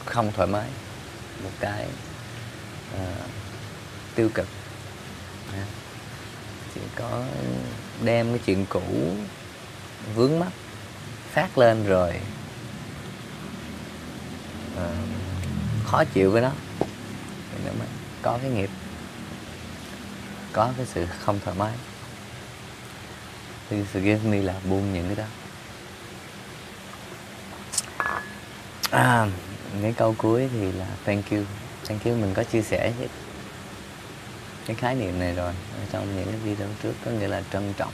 [0.05, 0.67] không thoải mái
[1.43, 1.87] một cái
[2.95, 3.29] uh,
[4.15, 4.47] tiêu cực.
[6.75, 7.23] Chỉ có
[8.03, 8.81] đem cái chuyện cũ
[10.15, 10.51] vướng mắt
[11.31, 12.13] phát lên rồi
[14.77, 14.87] à,
[15.85, 16.51] khó chịu với nó
[17.51, 17.87] thì nó mới
[18.21, 18.69] có cái nghiệp
[20.53, 21.73] có cái sự không thoải mái
[23.69, 25.25] thì forgive me là buông những cái đó.
[28.91, 29.27] À,
[29.81, 31.39] cái câu cuối thì là thank you.
[31.85, 32.93] Thank you mình có chia sẻ
[34.65, 37.73] cái khái niệm này rồi ở trong những cái video trước có nghĩa là trân
[37.77, 37.91] trọng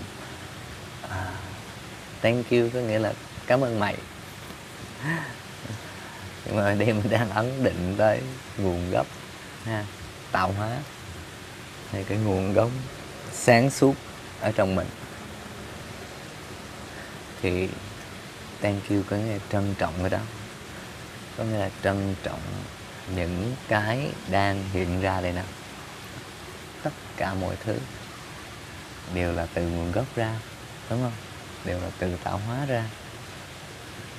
[2.22, 3.14] thank you có nghĩa là
[3.48, 3.96] cảm ơn mày.
[6.46, 8.22] Nhưng mà đây mình đang ấn định tới
[8.58, 9.08] nguồn gốc,
[9.66, 9.86] ha,
[10.32, 10.78] tạo hóa.
[11.92, 12.70] Hay cái nguồn gốc
[13.34, 13.96] sáng suốt
[14.42, 14.88] ở trong mình.
[17.42, 17.68] Thì
[18.62, 20.20] thank you có nghĩa là trân trọng cái đó.
[21.38, 22.42] Có nghĩa là trân trọng
[23.16, 25.44] những cái đang hiện ra đây nè.
[26.84, 27.78] Tất cả mọi thứ
[29.14, 30.40] đều là từ nguồn gốc ra,
[30.90, 31.31] đúng không?
[31.66, 32.84] Đều là từ tạo hóa ra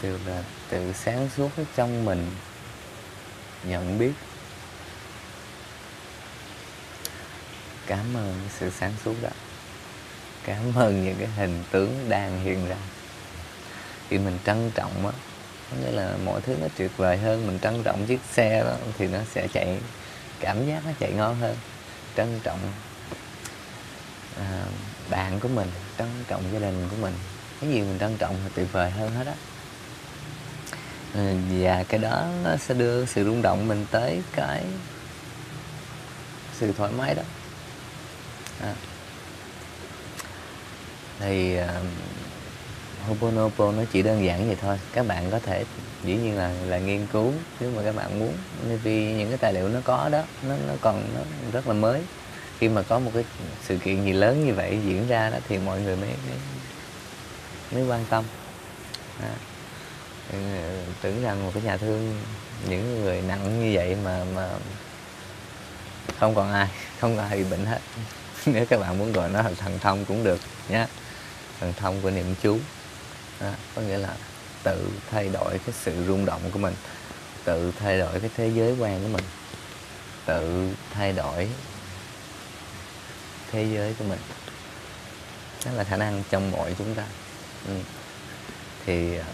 [0.03, 2.31] đều là tự sáng suốt ở trong mình
[3.65, 4.13] nhận biết.
[7.87, 9.29] Cảm ơn sự sáng suốt đó.
[10.45, 12.77] Cảm ơn những cái hình tướng đang hiện ra.
[14.09, 15.13] Khi mình trân trọng á
[15.71, 18.75] có nghĩa là mọi thứ nó tuyệt vời hơn mình trân trọng chiếc xe đó
[18.99, 19.79] thì nó sẽ chạy
[20.41, 21.57] cảm giác nó chạy ngon hơn.
[22.17, 22.59] Trân trọng
[24.37, 24.65] à,
[25.11, 25.69] bạn của mình
[25.99, 27.15] trân trọng gia đình của mình
[27.63, 29.35] cái gì mình trân trọng thì tuyệt vời hơn hết á.
[31.15, 34.65] Ừ, và cái đó nó sẽ đưa sự rung động mình tới cái
[36.59, 37.23] sự thoải mái đó.
[38.61, 38.75] À.
[41.21, 44.79] thì à, uh, Hoponopo nó chỉ đơn giản vậy thôi.
[44.93, 45.65] Các bạn có thể
[46.05, 48.35] dĩ nhiên là là nghiên cứu nếu mà các bạn muốn.
[48.83, 51.21] Vì những cái tài liệu nó có đó nó nó còn nó
[51.53, 52.01] rất là mới.
[52.59, 53.25] Khi mà có một cái
[53.63, 56.39] sự kiện gì lớn như vậy diễn ra đó thì mọi người mới mới,
[57.73, 58.25] mới quan tâm.
[59.23, 59.35] À.
[61.03, 62.23] tưởng rằng một cái nhà thương
[62.69, 64.49] những người nặng như vậy mà mà
[66.21, 66.69] không còn ai
[67.01, 67.81] không có ai bị bệnh hết.
[68.47, 70.87] Nếu các bạn muốn gọi nó là thần thông cũng được nhé
[71.61, 72.59] thần thông của niệm chú.
[73.41, 74.15] Đó, có nghĩa là
[74.63, 76.75] tự thay đổi cái sự rung động của mình
[77.45, 79.25] tự thay đổi cái thế giới quan của mình
[80.27, 81.49] tự thay đổi
[83.53, 84.19] thế giới của mình.
[85.65, 87.05] Đó là khả năng trong mọi chúng ta
[87.69, 87.75] ừ.
[88.87, 89.25] thì à,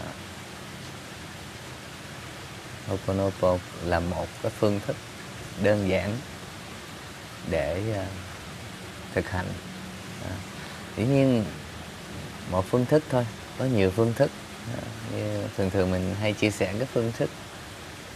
[2.93, 4.95] uh, Ho'oponopono là một cái phương thức
[5.63, 6.17] đơn giản
[7.49, 8.07] để uh,
[9.15, 9.45] thực hành.
[10.29, 10.35] À,
[10.97, 11.43] dĩ nhiên
[12.51, 13.25] một phương thức thôi
[13.59, 14.31] có nhiều phương thức.
[14.77, 14.81] À,
[15.15, 17.29] như thường thường mình hay chia sẻ cái phương thức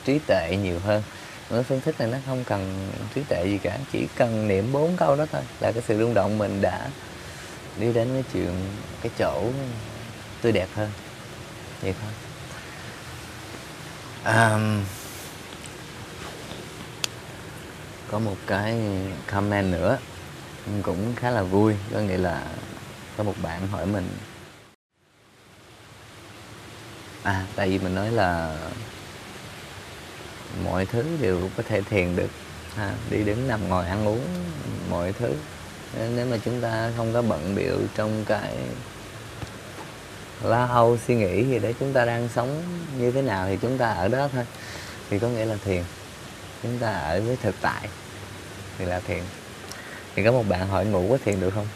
[0.05, 1.03] trí tuệ nhiều hơn.
[1.49, 4.97] Cái phương thức này nó không cần trí tuệ gì cả chỉ cần niệm bốn
[4.97, 6.89] câu đó thôi là cái sự rung động mình đã
[7.79, 8.51] đi đến cái chuyện
[9.01, 9.43] cái chỗ
[10.43, 10.91] tươi đẹp hơn.
[11.81, 12.11] Vậy thôi
[14.23, 14.59] à,
[18.11, 18.79] có một cái
[19.27, 19.97] comment nữa
[20.83, 22.43] cũng khá là vui có nghĩa là
[23.17, 24.09] có một bạn hỏi mình.
[27.23, 28.57] À tại vì mình nói là
[30.63, 32.29] mọi thứ đều có thể thiền được
[32.77, 34.25] à, đi đứng nằm ngồi ăn uống
[34.89, 35.33] mọi thứ.
[36.15, 38.57] Nếu mà chúng ta không có bận biểu trong cái
[40.43, 42.63] la âu suy nghĩ gì đấy chúng ta đang sống
[42.97, 44.45] như thế nào thì chúng ta ở đó thôi.
[45.09, 45.83] Thì có nghĩa là thiền.
[46.63, 47.87] Chúng ta ở với thực tại
[48.77, 49.23] thì là thiền.
[50.15, 51.67] Thì có một bạn hỏi ngủ có thiền được không?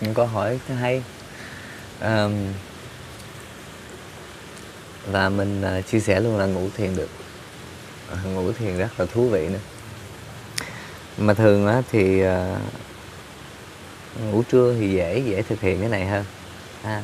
[0.00, 1.02] Những câu hỏi hay
[2.00, 2.34] um,
[5.06, 7.08] và mình uh, chia sẻ luôn là ngủ thiền được.
[8.12, 9.58] Uh, ngủ thiền rất là thú vị nữa.
[11.18, 12.30] Mà thường á thì uh,
[14.32, 16.24] ngủ trưa thì dễ dễ thực hiện cái này hơn
[16.82, 17.02] ha.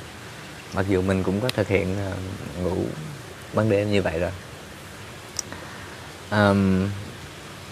[0.75, 2.77] Mặc dù mình cũng có thực hiện uh, ngủ
[3.55, 4.31] ban đêm như vậy rồi.
[6.31, 6.91] Um,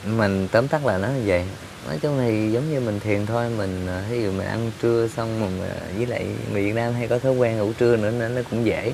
[0.05, 1.45] mình tóm tắt là nó như vậy.
[1.87, 5.09] Nói chung thì giống như mình thiền thôi mình ờ, ví dụ mình ăn trưa
[5.17, 8.11] xong mình ờ, với lại người Việt Nam hay có thói quen ngủ trưa nữa
[8.11, 8.93] nên nó cũng dễ.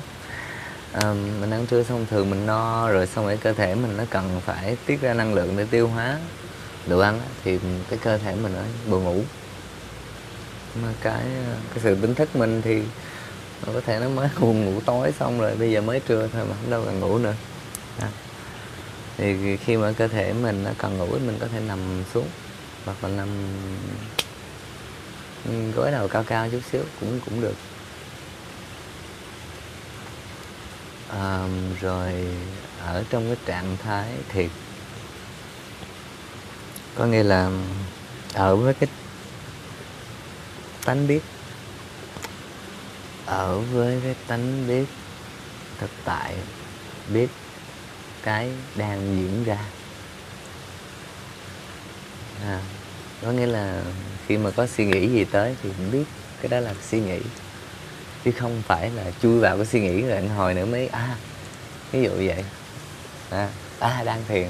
[0.93, 4.03] À, mình ăn trưa xong thường mình no rồi xong rồi cơ thể mình nó
[4.09, 6.17] cần phải tiết ra năng lượng để tiêu hóa
[6.87, 9.23] đồ ăn thì cái cơ thể mình nó buồn ngủ
[10.83, 12.81] mà cái ờ, cái sự tỉnh thức mình thì
[13.65, 16.55] có thể nó mới buồn ngủ tối xong rồi bây giờ mới trưa thôi mà
[16.61, 17.33] không đâu cần ngủ nữa
[17.99, 18.09] à.
[19.17, 21.79] thì khi mà cơ thể mình nó cần ngủ mình có thể nằm
[22.13, 22.27] xuống
[22.85, 23.27] hoặc là nằm
[25.45, 27.55] ừ, gối đầu cao cao chút xíu cũng cũng được
[31.09, 31.47] à,
[31.81, 32.13] rồi
[32.85, 34.49] ở trong cái trạng thái thiệt
[36.95, 37.49] có nghĩa là
[38.33, 38.89] ở với cái
[40.89, 41.21] tánh biết.
[43.25, 44.85] Ở với cái tánh biết
[45.79, 46.35] thực tại
[47.13, 47.27] biết
[48.23, 49.57] cái đang diễn ra.
[52.43, 52.59] À,
[53.21, 53.81] có nghĩa là
[54.27, 56.03] khi mà có suy nghĩ gì tới thì cũng biết
[56.41, 57.19] cái đó là suy nghĩ.
[58.25, 61.15] Chứ không phải là chui vào cái suy nghĩ rồi anh hồi nữa mới à
[61.91, 62.43] ví dụ vậy.
[63.29, 64.47] À, à đang thiền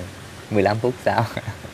[0.49, 1.25] 15 phút sau.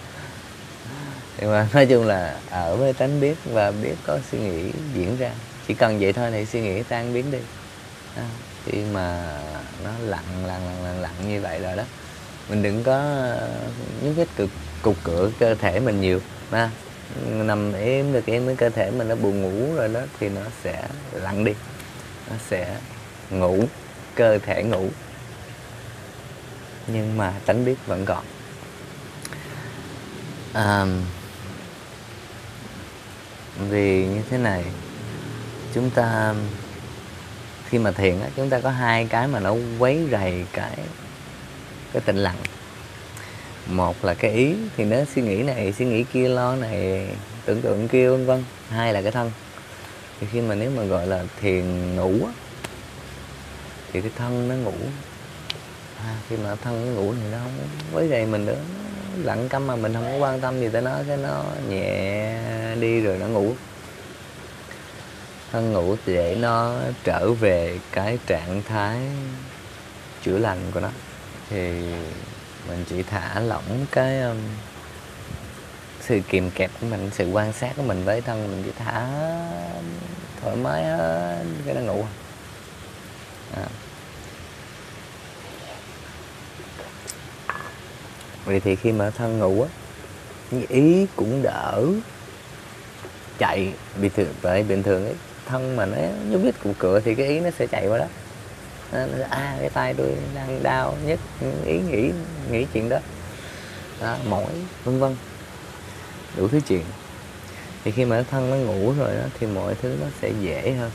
[1.39, 5.17] nhưng mà nói chung là ở với tánh biết và biết có suy nghĩ diễn
[5.17, 5.31] ra.
[5.67, 7.39] Chỉ cần vậy thôi thì suy nghĩ tan biến đi.
[8.15, 8.27] À,
[8.65, 9.37] khi mà
[9.83, 11.83] nó lặng lặng lặng lặng lặng như vậy rồi đó
[12.49, 13.25] mình đừng có
[14.01, 14.49] những cái cực
[14.81, 16.19] cục cửa cơ thể mình nhiều
[16.51, 16.69] ha.
[17.25, 20.41] Nằm im được im với cơ thể mình nó buồn ngủ rồi đó thì nó
[20.63, 21.53] sẽ lặng đi.
[22.29, 22.77] Nó sẽ
[23.29, 23.63] ngủ
[24.15, 24.89] cơ thể ngủ.
[26.87, 28.25] Nhưng mà tánh biết vẫn còn.
[30.53, 31.03] Um,
[33.59, 34.63] vì như thế này
[35.73, 36.33] chúng ta
[37.69, 40.77] khi mà thiền á chúng ta có hai cái mà nó quấy rầy cái
[41.93, 42.37] cái tĩnh lặng.
[43.67, 47.07] Một là cái ý thì nó suy nghĩ này suy nghĩ kia lo này
[47.45, 48.43] tưởng tượng kia vân vân.
[48.69, 49.31] Hai là cái thân.
[50.19, 52.31] Thì khi mà nếu mà gọi là thiền ngủ á,
[53.93, 54.75] thì cái thân nó ngủ.
[55.99, 58.59] À, khi mà thân nó ngủ thì nó không quấy rầy mình nữa
[59.23, 62.35] lặng câm mà mình không có quan tâm gì tới nó cái nó nhẹ
[62.75, 63.53] đi rồi nó ngủ.
[65.51, 68.97] Thân ngủ để nó trở về cái trạng thái
[70.23, 70.89] chữa lành của nó.
[71.49, 71.71] Thì
[72.67, 74.37] mình chỉ thả lỏng cái um,
[76.01, 79.07] sự kìm kẹp của mình sự quan sát của mình với thân mình chỉ thả
[80.41, 82.05] thoải mái hết cái nó ngủ.
[83.55, 83.65] À.
[88.45, 89.69] vậy thì khi mà thân ngủ á
[90.69, 91.83] ý cũng đỡ
[93.37, 95.15] chạy bình thường vậy bình thường ấy
[95.45, 95.97] thân mà nó
[96.29, 98.05] nhúc nhích cụ cửa thì cái ý nó sẽ chạy qua đó.
[99.29, 101.19] À cái tay tôi đang đau nhất
[101.65, 102.11] ý nghĩ
[102.51, 102.97] nghĩ chuyện đó,
[104.01, 104.51] đó mỏi
[104.83, 105.15] vân vân.
[106.37, 106.83] Đủ thứ chuyện.
[107.83, 110.91] Thì khi mà thân nó ngủ rồi đó thì mọi thứ nó sẽ dễ hơn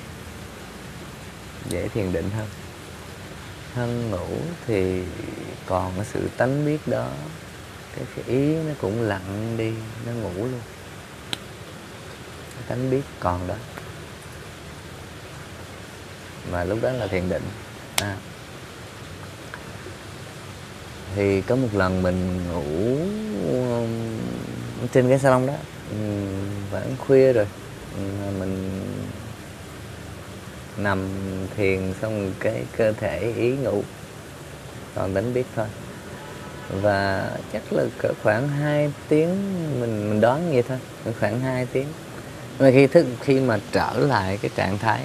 [1.68, 2.46] dễ thiền định hơn
[3.74, 5.02] thân ngủ thì
[5.66, 7.08] còn cái sự tánh biết đó.
[7.96, 9.72] Cái, cái ý nó cũng lặng đi
[10.06, 10.60] nó ngủ luôn.
[12.54, 13.54] Cái tánh biết còn đó.
[16.52, 17.42] Mà lúc đó là thiền định.
[17.96, 18.16] À.
[21.16, 22.96] thì có một lần mình ngủ
[23.52, 23.88] um,
[24.92, 25.54] trên cái salon đó.
[25.90, 25.96] Ừ,
[26.70, 27.46] Vẫn khuya rồi.
[27.96, 28.00] Ừ,
[28.38, 28.79] mình
[30.82, 31.08] nằm
[31.56, 33.82] thiền xong cái cơ thể ý ngủ.
[34.94, 35.66] Còn tính biết thôi.
[36.82, 39.30] Và chắc là cỡ khoảng 2 tiếng
[39.80, 40.78] mình mình đoán vậy thôi.
[41.20, 41.86] Khoảng 2 tiếng.
[42.58, 45.04] Mà khi thức khi mà trở lại cái trạng thái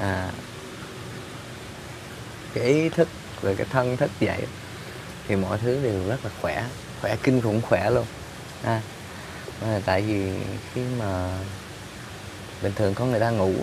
[0.00, 0.30] à,
[2.54, 3.08] cái ý thức
[3.42, 4.40] rồi cái thân thức dậy
[5.28, 6.64] thì mọi thứ đều rất là khỏe.
[7.00, 8.06] Khỏe kinh khủng khỏe luôn.
[8.62, 8.80] À,
[9.84, 10.32] tại vì
[10.74, 11.38] khi mà
[12.62, 13.54] bình thường có người ta ngủ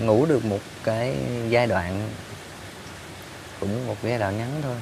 [0.00, 1.16] ngủ được một cái
[1.48, 2.08] giai đoạn,
[3.60, 4.76] cũng một giai đoạn ngắn thôi.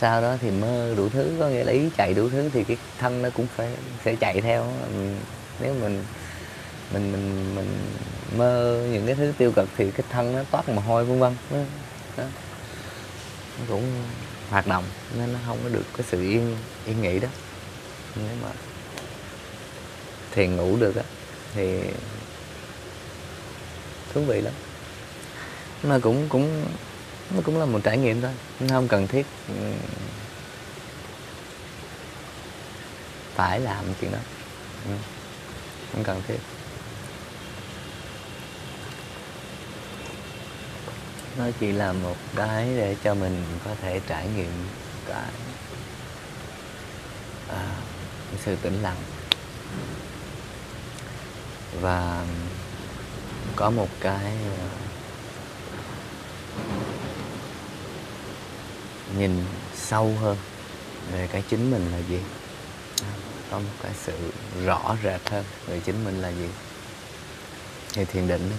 [0.00, 2.76] Sau đó thì mơ đủ thứ, có nghĩa là ý chạy đủ thứ thì cái
[2.98, 3.68] thân nó cũng phải,
[4.04, 4.66] sẽ chạy theo.
[5.60, 6.04] Nếu mình
[6.92, 7.78] mình mình mình
[8.36, 11.36] mơ những cái thứ tiêu cực thì cái thân nó toát mồ hôi vân vân.
[12.16, 12.24] Đó.
[13.58, 13.82] nó cũng
[14.50, 14.84] hoạt động,
[15.18, 17.28] nên nó không có được cái sự yên yên nghỉ đó.
[18.16, 18.48] Nếu mà
[20.34, 21.02] thiền ngủ được á,
[21.54, 21.80] thì
[24.14, 24.54] thú vị lắm.
[25.82, 26.64] Mà cũng cũng
[27.30, 28.30] nó cũng là một trải nghiệm thôi
[28.60, 29.72] nó không cần thiết ừ,
[33.34, 34.18] phải làm chuyện đó.
[34.86, 34.90] Ừ,
[35.92, 36.38] không cần thiết.
[41.38, 44.52] Nó chỉ là một cái để cho mình có thể trải nghiệm
[45.06, 45.30] cái,
[47.48, 47.66] à,
[48.30, 48.96] cái sự tĩnh lặng.
[51.80, 52.24] Và
[53.56, 54.68] có một cái ờ,
[59.18, 59.44] nhìn
[59.74, 60.36] sâu hơn
[61.12, 62.20] về cái chính mình là gì.
[63.02, 63.12] À,
[63.50, 64.32] có một cái sự
[64.64, 66.48] rõ rệt hơn về chính mình là gì.
[67.92, 68.50] Thì thiền định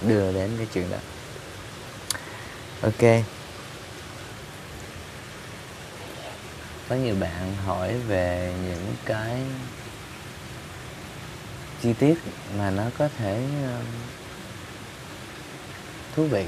[0.00, 0.98] đưa đến cái chuyện đó.
[2.82, 3.24] Ok.
[6.88, 9.40] Có nhiều bạn hỏi về những cái
[11.82, 12.14] chi tiết
[12.58, 13.80] mà nó có thể ờ,
[16.16, 16.44] thú vị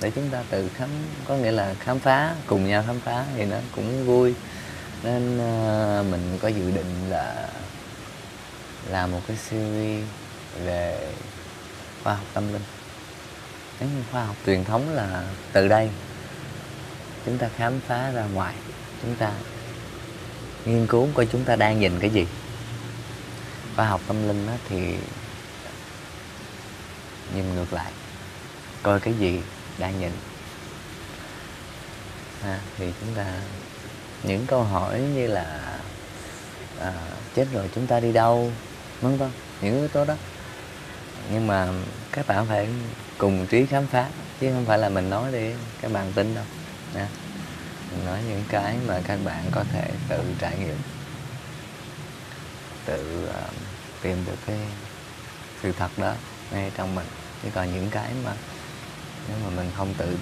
[0.00, 0.88] để chúng ta tự khám
[1.24, 4.34] có nghĩa là khám phá cùng nhau khám phá thì nó cũng vui.
[5.02, 7.48] Nên uh, mình có dự định là
[8.88, 10.04] làm một cái series
[10.64, 11.12] về
[12.04, 12.62] khoa học tâm linh.
[13.80, 15.90] Nếu như khoa học truyền thống là từ đây
[17.26, 18.54] chúng ta khám phá ra ngoài
[19.02, 19.32] chúng ta
[20.64, 22.26] nghiên cứu coi chúng ta đang nhìn cái gì.
[23.76, 24.96] Khoa học tâm linh đó thì
[27.34, 27.92] nhìn ngược lại
[28.88, 29.42] coi cái gì
[29.78, 30.12] đang nhìn.
[32.44, 33.26] À, thì chúng ta
[34.22, 35.78] những câu hỏi như là
[36.80, 36.92] à,
[37.34, 38.52] chết rồi chúng ta đi đâu
[39.00, 39.30] vân vân
[39.60, 40.14] những yếu tố đó.
[41.32, 41.68] Nhưng mà
[42.12, 42.68] các bạn phải
[43.18, 44.08] cùng trí khám phá
[44.40, 46.44] chứ không phải là mình nói đi các bạn tin đâu.
[46.94, 47.08] Nha
[47.90, 50.76] mình nói những cái mà các bạn có thể tự trải nghiệm
[52.84, 53.54] tự uh,
[54.02, 54.56] tìm được cái
[55.62, 56.14] sự thật đó
[56.50, 57.06] ngay trong mình.
[57.42, 58.32] Chứ còn những cái mà
[59.28, 60.18] nếu mà mình không tự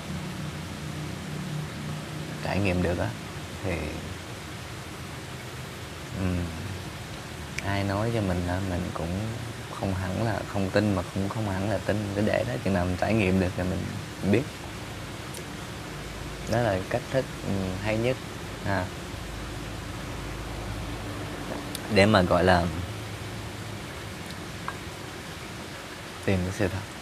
[2.44, 3.08] trải nghiệm được á
[3.64, 3.72] thì
[6.20, 6.38] um,
[7.66, 9.20] ai nói cho mình á mình cũng
[9.80, 12.54] không hẳn là không tin mà cũng không hẳn là tin cứ để đó.
[12.64, 13.84] Chừng nào mình trải nghiệm được thì mình
[14.32, 14.42] biết.
[16.52, 17.24] Đó là cách thức
[17.82, 18.16] hay nhất
[18.66, 18.84] à
[21.94, 22.66] để mà gọi là
[26.24, 26.95] tìm cái sự thật.